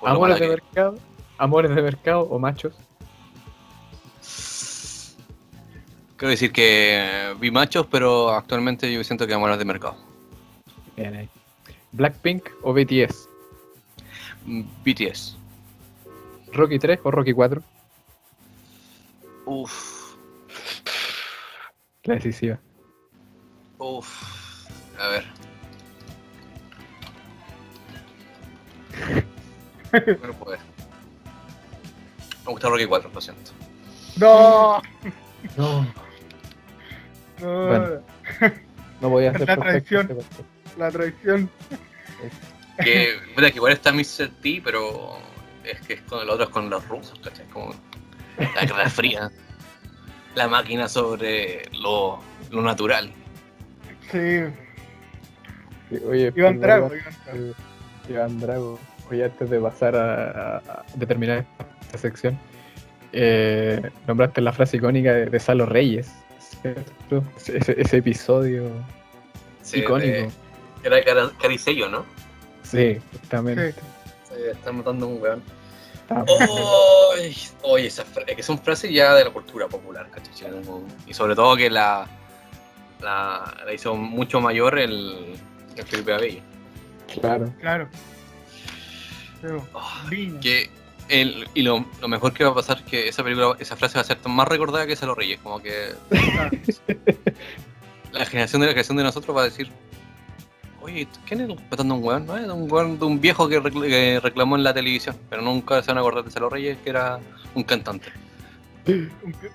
Por 0.00 0.08
¿Amores 0.10 0.38
de 0.38 0.42
que- 0.46 0.48
mercado? 0.50 0.98
¿Amores 1.38 1.74
de 1.74 1.82
mercado 1.82 2.20
o 2.22 2.38
machos? 2.38 2.74
Quiero 6.16 6.30
decir 6.30 6.52
que 6.52 7.34
vi 7.40 7.50
machos, 7.50 7.86
pero 7.90 8.30
actualmente 8.30 8.92
yo 8.92 9.02
siento 9.04 9.26
que 9.26 9.34
amores 9.34 9.58
de 9.58 9.64
mercado. 9.64 9.96
Bien 10.96 11.14
ahí. 11.16 11.28
¿Blackpink 11.92 12.48
o 12.62 12.72
BTS? 12.72 13.28
Mm, 14.46 14.62
BTS. 14.84 15.36
¿Rocky 16.52 16.78
3 16.78 17.00
o 17.02 17.10
Rocky 17.10 17.32
4? 17.32 17.62
Uff. 19.46 20.14
La 22.04 22.14
decisiva. 22.14 22.58
Uff. 23.78 24.66
A 25.00 25.08
ver. 25.08 25.24
Ver. 30.00 30.18
Me 32.46 32.50
gusta 32.52 32.68
Rocky 32.68 32.86
4, 32.86 33.10
lo 33.14 33.20
siento. 33.20 33.50
¡No! 34.16 34.82
No, 35.56 35.82
no, 37.40 37.66
Bueno. 37.66 38.02
no 39.00 39.08
voy 39.08 39.26
a 39.26 39.30
hacer 39.30 39.46
La 39.48 39.56
traición. 39.56 40.10
este. 40.10 40.44
La 40.78 40.90
traición. 40.90 41.50
Que, 42.82 43.18
mira, 43.36 43.50
que 43.50 43.56
igual 43.56 43.72
está 43.72 43.92
Mr. 43.92 44.28
T, 44.42 44.60
pero 44.64 45.16
es 45.64 45.80
que 45.86 45.94
es 45.94 46.00
con 46.02 46.20
el 46.22 46.28
otro 46.30 46.44
es 46.44 46.50
con 46.50 46.68
los 46.70 46.86
rusos, 46.88 47.18
¿cachai? 47.22 47.46
Como 47.46 47.74
la 48.38 48.62
guerra 48.64 48.90
fría. 48.90 49.30
La 50.34 50.48
máquina 50.48 50.88
sobre 50.88 51.62
lo, 51.72 52.20
lo 52.50 52.62
natural. 52.62 53.12
Sí, 54.10 54.40
Sí, 55.90 55.96
Oye, 56.08 56.32
Iván 56.34 56.58
Drago. 56.60 56.90
Iván 56.94 57.14
Drago. 57.26 57.54
Iván 58.08 58.40
Drago. 58.40 58.78
Oye, 59.10 59.24
antes 59.24 59.50
de 59.50 59.60
pasar 59.60 59.94
a, 59.96 60.24
a- 60.24 60.56
a 60.58 60.84
determinar 60.94 61.44
esta 61.82 61.98
sección, 61.98 62.38
eh, 63.12 63.90
nombraste 64.06 64.40
la 64.40 64.52
frase 64.52 64.78
icónica 64.78 65.12
de, 65.12 65.26
de 65.26 65.40
Salo 65.40 65.66
Reyes, 65.66 66.10
¿cierto? 66.62 67.22
Ese, 67.46 67.96
episodio 67.98 68.70
Sí, 69.62 69.80
icónico. 69.80 70.12
de- 70.12 70.30
era 70.82 71.30
Caricello, 71.40 71.88
¿no? 71.88 72.04
Sí, 72.62 72.98
justamente. 73.12 73.72
Sí. 73.72 73.78
Sí, 74.28 74.34
está 74.50 74.72
matando 74.72 75.06
un 75.06 75.22
weón. 75.22 75.42
Oye, 76.10 77.34
oye, 77.62 77.86
esas 77.86 78.06
que 78.36 78.42
son 78.42 78.58
frases 78.58 78.90
ya 78.90 79.14
de 79.14 79.24
la 79.24 79.30
cultura 79.30 79.68
popular, 79.68 80.08
¿cachai? 80.10 80.50
Y 81.06 81.14
sobre 81.14 81.34
todo 81.34 81.56
que 81.56 81.70
la, 81.70 82.06
la, 83.00 83.54
la 83.64 83.72
hizo 83.72 83.94
mucho 83.94 84.40
mayor 84.40 84.78
el, 84.78 85.34
el 85.76 85.84
Felipe 85.84 86.12
Abello. 86.12 86.40
Claro. 87.20 87.50
Claro. 87.60 87.88
Oh, 89.72 90.08
Viña. 90.08 90.40
que 90.40 90.70
el, 91.08 91.46
y 91.54 91.62
lo, 91.62 91.84
lo 92.00 92.08
mejor 92.08 92.32
que 92.32 92.44
va 92.44 92.50
a 92.50 92.54
pasar 92.54 92.78
es 92.78 92.82
que 92.84 93.08
esa 93.08 93.22
película, 93.22 93.56
esa 93.58 93.76
frase 93.76 93.96
va 93.96 94.00
a 94.02 94.04
ser 94.04 94.18
más 94.26 94.48
recordada 94.48 94.86
que 94.86 94.96
Se 94.96 95.04
los 95.06 95.16
Reyes. 95.16 95.38
Como 95.42 95.60
que 95.62 95.88
Ah, 96.38 96.50
la 98.12 98.24
generación 98.26 98.60
de 98.60 98.66
la 98.68 98.72
generación 98.72 98.96
de 98.96 99.02
nosotros 99.04 99.36
va 99.36 99.42
a 99.42 99.44
decir, 99.44 99.68
oye, 100.80 101.06
¿quién 101.26 101.40
es 101.42 101.48
matando 101.70 101.94
a 101.94 101.96
un 101.98 102.04
weón? 102.04 102.26
No, 102.26 102.36
es 102.36 102.48
un 102.48 102.70
weón 102.70 102.98
de 102.98 103.04
un 103.04 103.20
viejo 103.20 103.48
que, 103.48 103.60
recl- 103.60 103.86
que 103.86 104.20
reclamó 104.20 104.56
en 104.56 104.64
la 104.64 104.72
televisión, 104.74 105.16
pero 105.28 105.42
nunca 105.42 105.82
se 105.82 105.88
van 105.88 105.98
a 105.98 106.00
acordar 106.00 106.24
de 106.24 106.30
Se 106.30 106.40
los 106.40 106.50
Reyes, 106.52 106.78
que 106.82 106.90
era 106.90 107.18
un 107.54 107.64
cantante. 107.64 108.10
un, 108.86 109.10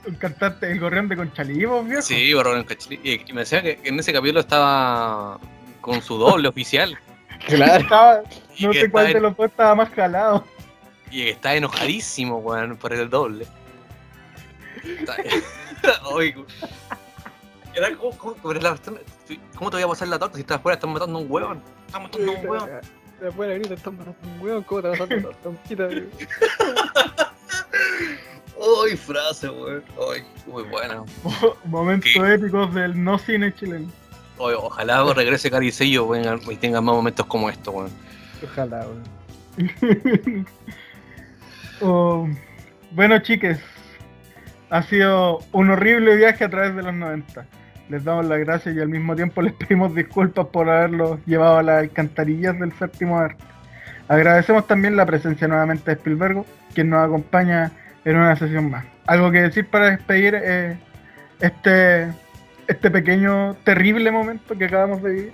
un 0.08 0.16
cantante, 0.16 0.72
el 0.72 0.80
gorrión 0.80 1.08
de 1.08 1.16
Conchalivos, 1.16 1.86
viejo. 1.86 2.02
Sí, 2.02 2.34
Barón 2.34 2.64
Cachili. 2.64 3.00
Y, 3.04 3.30
y 3.30 3.34
me 3.34 3.42
decía 3.42 3.62
que, 3.62 3.78
que 3.78 3.90
en 3.90 4.00
ese 4.00 4.12
capítulo 4.14 4.40
estaba 4.42 5.40
con 5.82 6.02
su 6.02 6.18
doble 6.18 6.48
oficial 6.50 6.98
Claro. 7.46 7.82
Estaba, 7.84 8.22
no 8.60 8.74
sé 8.74 8.90
cuál 8.92 9.14
de 9.14 9.20
los 9.22 9.36
dos 9.38 9.46
estaba 9.48 9.76
más 9.76 9.90
jalado. 9.90 10.46
y 11.12 11.24
que 11.24 11.30
está 11.32 11.56
enojadísimo, 11.56 12.38
weón, 12.38 12.78
por 12.78 12.94
el 12.94 13.10
doble. 13.10 13.48
Está- 14.84 15.16
Oye, 16.12 16.36
era 17.74 17.96
como, 17.96 18.12
como- 18.18 18.36
¿Cómo 18.36 19.70
te 19.70 19.76
voy 19.78 19.84
a 19.84 19.88
pasar 19.88 20.08
la 20.08 20.20
torta 20.20 20.36
si 20.36 20.42
estás 20.42 20.58
afuera? 20.58 20.76
Están 20.76 20.92
matando 20.92 21.20
a 21.20 21.22
un 21.22 21.32
weón. 21.32 21.62
Están 21.88 22.04
matando 22.04 22.32
a 22.32 22.36
un 22.36 22.48
weón. 22.48 22.70
De 23.20 23.28
afuera 23.28 23.54
grita, 23.56 23.74
están 23.74 23.98
matando 23.98 24.18
un 24.24 24.42
hueón, 24.42 24.64
¿cómo 24.64 24.82
te 24.82 24.88
vas 24.90 24.98
a 25.00 25.04
matar 25.04 25.18
una 25.18 25.30
tonquita? 25.44 25.88
Ay, 28.84 28.98
frase, 28.98 29.50
weón. 29.50 29.84
Ay, 30.14 30.24
muy 30.46 30.64
buena. 30.64 31.04
Momentos 31.66 32.12
épicos 32.16 32.74
del 32.74 33.02
no 33.02 33.18
cine 33.18 33.54
chileno. 33.56 33.90
Ojalá 34.40 35.14
regrese 35.16 35.52
Caricello, 35.52 36.10
y 36.52 36.56
tenga 36.56 36.82
más 36.82 36.96
momentos 36.96 37.26
como 37.26 37.50
estos, 37.50 37.74
weón. 37.74 37.92
Ojalá, 38.44 38.86
weón. 38.88 40.46
Oh, 41.82 42.28
bueno, 42.92 43.20
chiques, 43.20 43.58
ha 44.70 44.84
sido 44.84 45.40
un 45.54 45.70
horrible 45.70 46.18
viaje 46.18 46.44
a 46.44 46.50
través 46.50 46.76
de 46.76 46.84
los 46.84 46.94
90. 46.94 47.46
Les 47.88 48.04
damos 48.04 48.26
las 48.26 48.40
gracias 48.40 48.76
y 48.76 48.82
al 48.82 48.90
mismo 48.90 49.16
tiempo 49.16 49.42
les 49.42 49.54
pedimos 49.54 49.96
disculpas 49.96 50.48
por 50.48 50.70
haberlos 50.70 51.20
llevado 51.26 51.60
a 51.60 51.64
las 51.64 51.80
alcantarillas 51.80 52.60
del 52.60 52.74
séptimo 52.74 53.18
arte. 53.18 53.44
Agradecemos 54.10 54.68
también 54.68 54.98
la 54.98 55.06
presencia 55.06 55.48
nuevamente 55.48 55.86
de 55.86 55.94
Spielberg, 55.94 56.44
quien 56.74 56.90
nos 56.90 57.06
acompaña 57.06 57.72
en 58.06 58.18
una 58.18 58.36
sesión 58.36 58.70
más. 58.70 58.86
Algo 59.08 59.32
que 59.32 59.42
decir 59.42 59.68
para 59.68 59.92
despedir 59.92 60.36
eh, 60.36 60.78
este, 61.40 62.12
este 62.70 62.92
pequeño, 62.92 63.56
terrible 63.64 64.12
momento 64.12 64.56
que 64.56 64.66
acabamos 64.66 65.02
de 65.02 65.12
vivir. 65.12 65.34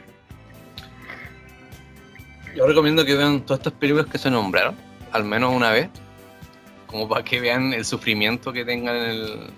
Yo 2.55 2.65
recomiendo 2.65 3.03
que 3.03 3.13
vean 3.13 3.41
todas 3.41 3.59
estas 3.59 3.73
películas 3.73 4.07
que 4.07 4.17
se 4.17 4.31
nombraron, 4.31 4.75
al 5.11 5.25
menos 5.25 5.53
una 5.53 5.69
vez, 5.71 5.89
como 6.87 7.09
para 7.09 7.25
que 7.25 7.41
vean 7.41 7.73
el 7.73 7.83
sufrimiento 7.83 8.53
que 8.53 8.63
tengan 8.63 8.95
en 8.95 9.03
el, 9.03 9.49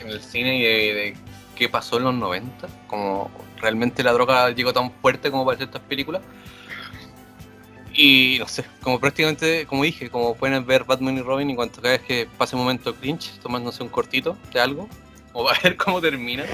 en 0.00 0.20
cine 0.22 0.56
y 0.56 0.62
de, 0.62 0.94
de 0.94 1.16
qué 1.54 1.68
pasó 1.68 1.98
en 1.98 2.04
los 2.04 2.14
90, 2.14 2.68
como 2.86 3.30
realmente 3.60 4.02
la 4.02 4.12
droga 4.12 4.50
llegó 4.50 4.72
tan 4.72 4.90
fuerte 4.90 5.30
como 5.30 5.44
para 5.44 5.56
hacer 5.56 5.66
estas 5.68 5.82
películas. 5.82 6.22
Y 7.92 8.38
no 8.40 8.48
sé, 8.48 8.64
como 8.80 8.98
prácticamente, 8.98 9.66
como 9.66 9.84
dije, 9.84 10.08
como 10.08 10.34
pueden 10.34 10.64
ver 10.64 10.84
Batman 10.84 11.18
y 11.18 11.20
Robin 11.20 11.50
y 11.50 11.54
cuanto 11.54 11.82
cada 11.82 11.98
vez 11.98 12.02
que 12.06 12.26
pase 12.38 12.56
un 12.56 12.62
momento 12.62 12.94
cringe, 12.94 13.38
tomándose 13.42 13.82
un 13.82 13.90
cortito 13.90 14.38
de 14.54 14.60
algo, 14.60 14.88
o 15.34 15.44
va 15.44 15.52
a 15.52 15.60
ver 15.62 15.76
cómo 15.76 16.00
termina. 16.00 16.44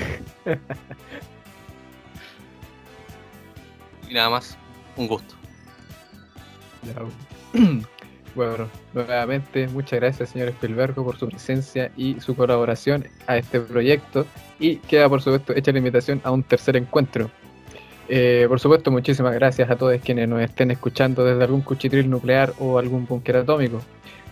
y 4.09 4.15
nada 4.15 4.31
más, 4.31 4.59
un 4.97 5.07
gusto. 5.07 5.37
Bueno, 8.35 8.69
nuevamente 8.95 9.69
muchas 9.69 10.01
gracias 10.01 10.31
señor 10.31 10.49
Spielberg 10.49 10.95
por 10.95 11.19
su 11.19 11.29
presencia 11.29 11.93
y 11.97 12.19
su 12.21 12.35
colaboración 12.35 13.07
a 13.27 13.37
este 13.37 13.61
proyecto 13.61 14.27
y 14.59 14.77
queda 14.77 15.09
por 15.09 15.21
supuesto 15.21 15.55
hecha 15.55 15.73
la 15.73 15.79
invitación 15.79 16.21
a 16.25 16.31
un 16.31 16.43
tercer 16.43 16.77
encuentro. 16.77 17.31
Eh, 18.13 18.47
por 18.49 18.59
supuesto, 18.59 18.91
muchísimas 18.91 19.33
gracias 19.35 19.71
a 19.71 19.77
todos 19.77 20.01
quienes 20.01 20.29
nos 20.29 20.43
estén 20.43 20.73
escuchando 20.73 21.25
desde 21.25 21.45
algún 21.45 21.61
cuchitril 21.61 22.11
nuclear 22.11 22.53
o 22.59 22.77
algún 22.77 23.07
búnker 23.07 23.37
atómico. 23.37 23.81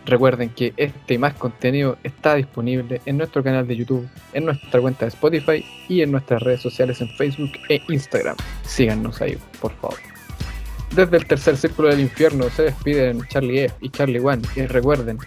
Recuerden 0.08 0.48
que 0.48 0.72
este 0.78 1.14
y 1.14 1.18
más 1.18 1.34
contenido 1.34 1.98
está 2.02 2.34
disponible 2.34 3.02
en 3.04 3.18
nuestro 3.18 3.44
canal 3.44 3.66
de 3.66 3.76
YouTube, 3.76 4.08
en 4.32 4.46
nuestra 4.46 4.80
cuenta 4.80 5.04
de 5.04 5.10
Spotify 5.10 5.62
y 5.86 6.00
en 6.00 6.10
nuestras 6.12 6.42
redes 6.42 6.62
sociales 6.62 7.02
en 7.02 7.10
Facebook 7.10 7.52
e 7.68 7.82
Instagram. 7.88 8.34
Síganos 8.64 9.20
ahí, 9.20 9.36
por 9.60 9.74
favor. 9.74 9.98
Desde 10.96 11.18
el 11.18 11.26
tercer 11.26 11.58
círculo 11.58 11.88
del 11.88 12.00
infierno 12.00 12.48
se 12.48 12.62
despiden 12.62 13.20
Charlie 13.28 13.64
F 13.64 13.74
y 13.82 13.90
Charlie 13.90 14.20
One. 14.20 14.40
Y 14.56 14.62
recuerden, 14.62 15.18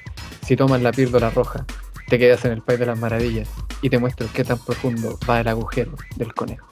si 0.47 0.55
tomas 0.55 0.81
la 0.81 0.91
píldora 0.91 1.29
roja, 1.29 1.63
te 2.07 2.17
quedas 2.17 2.43
en 2.45 2.53
el 2.53 2.63
país 2.63 2.79
de 2.79 2.87
las 2.87 2.97
maravillas 2.97 3.47
y 3.83 3.89
te 3.91 3.99
muestro 3.99 4.27
qué 4.33 4.43
tan 4.43 4.57
profundo 4.57 5.19
va 5.29 5.41
el 5.41 5.47
agujero 5.47 5.91
del 6.15 6.33
conejo. 6.33 6.67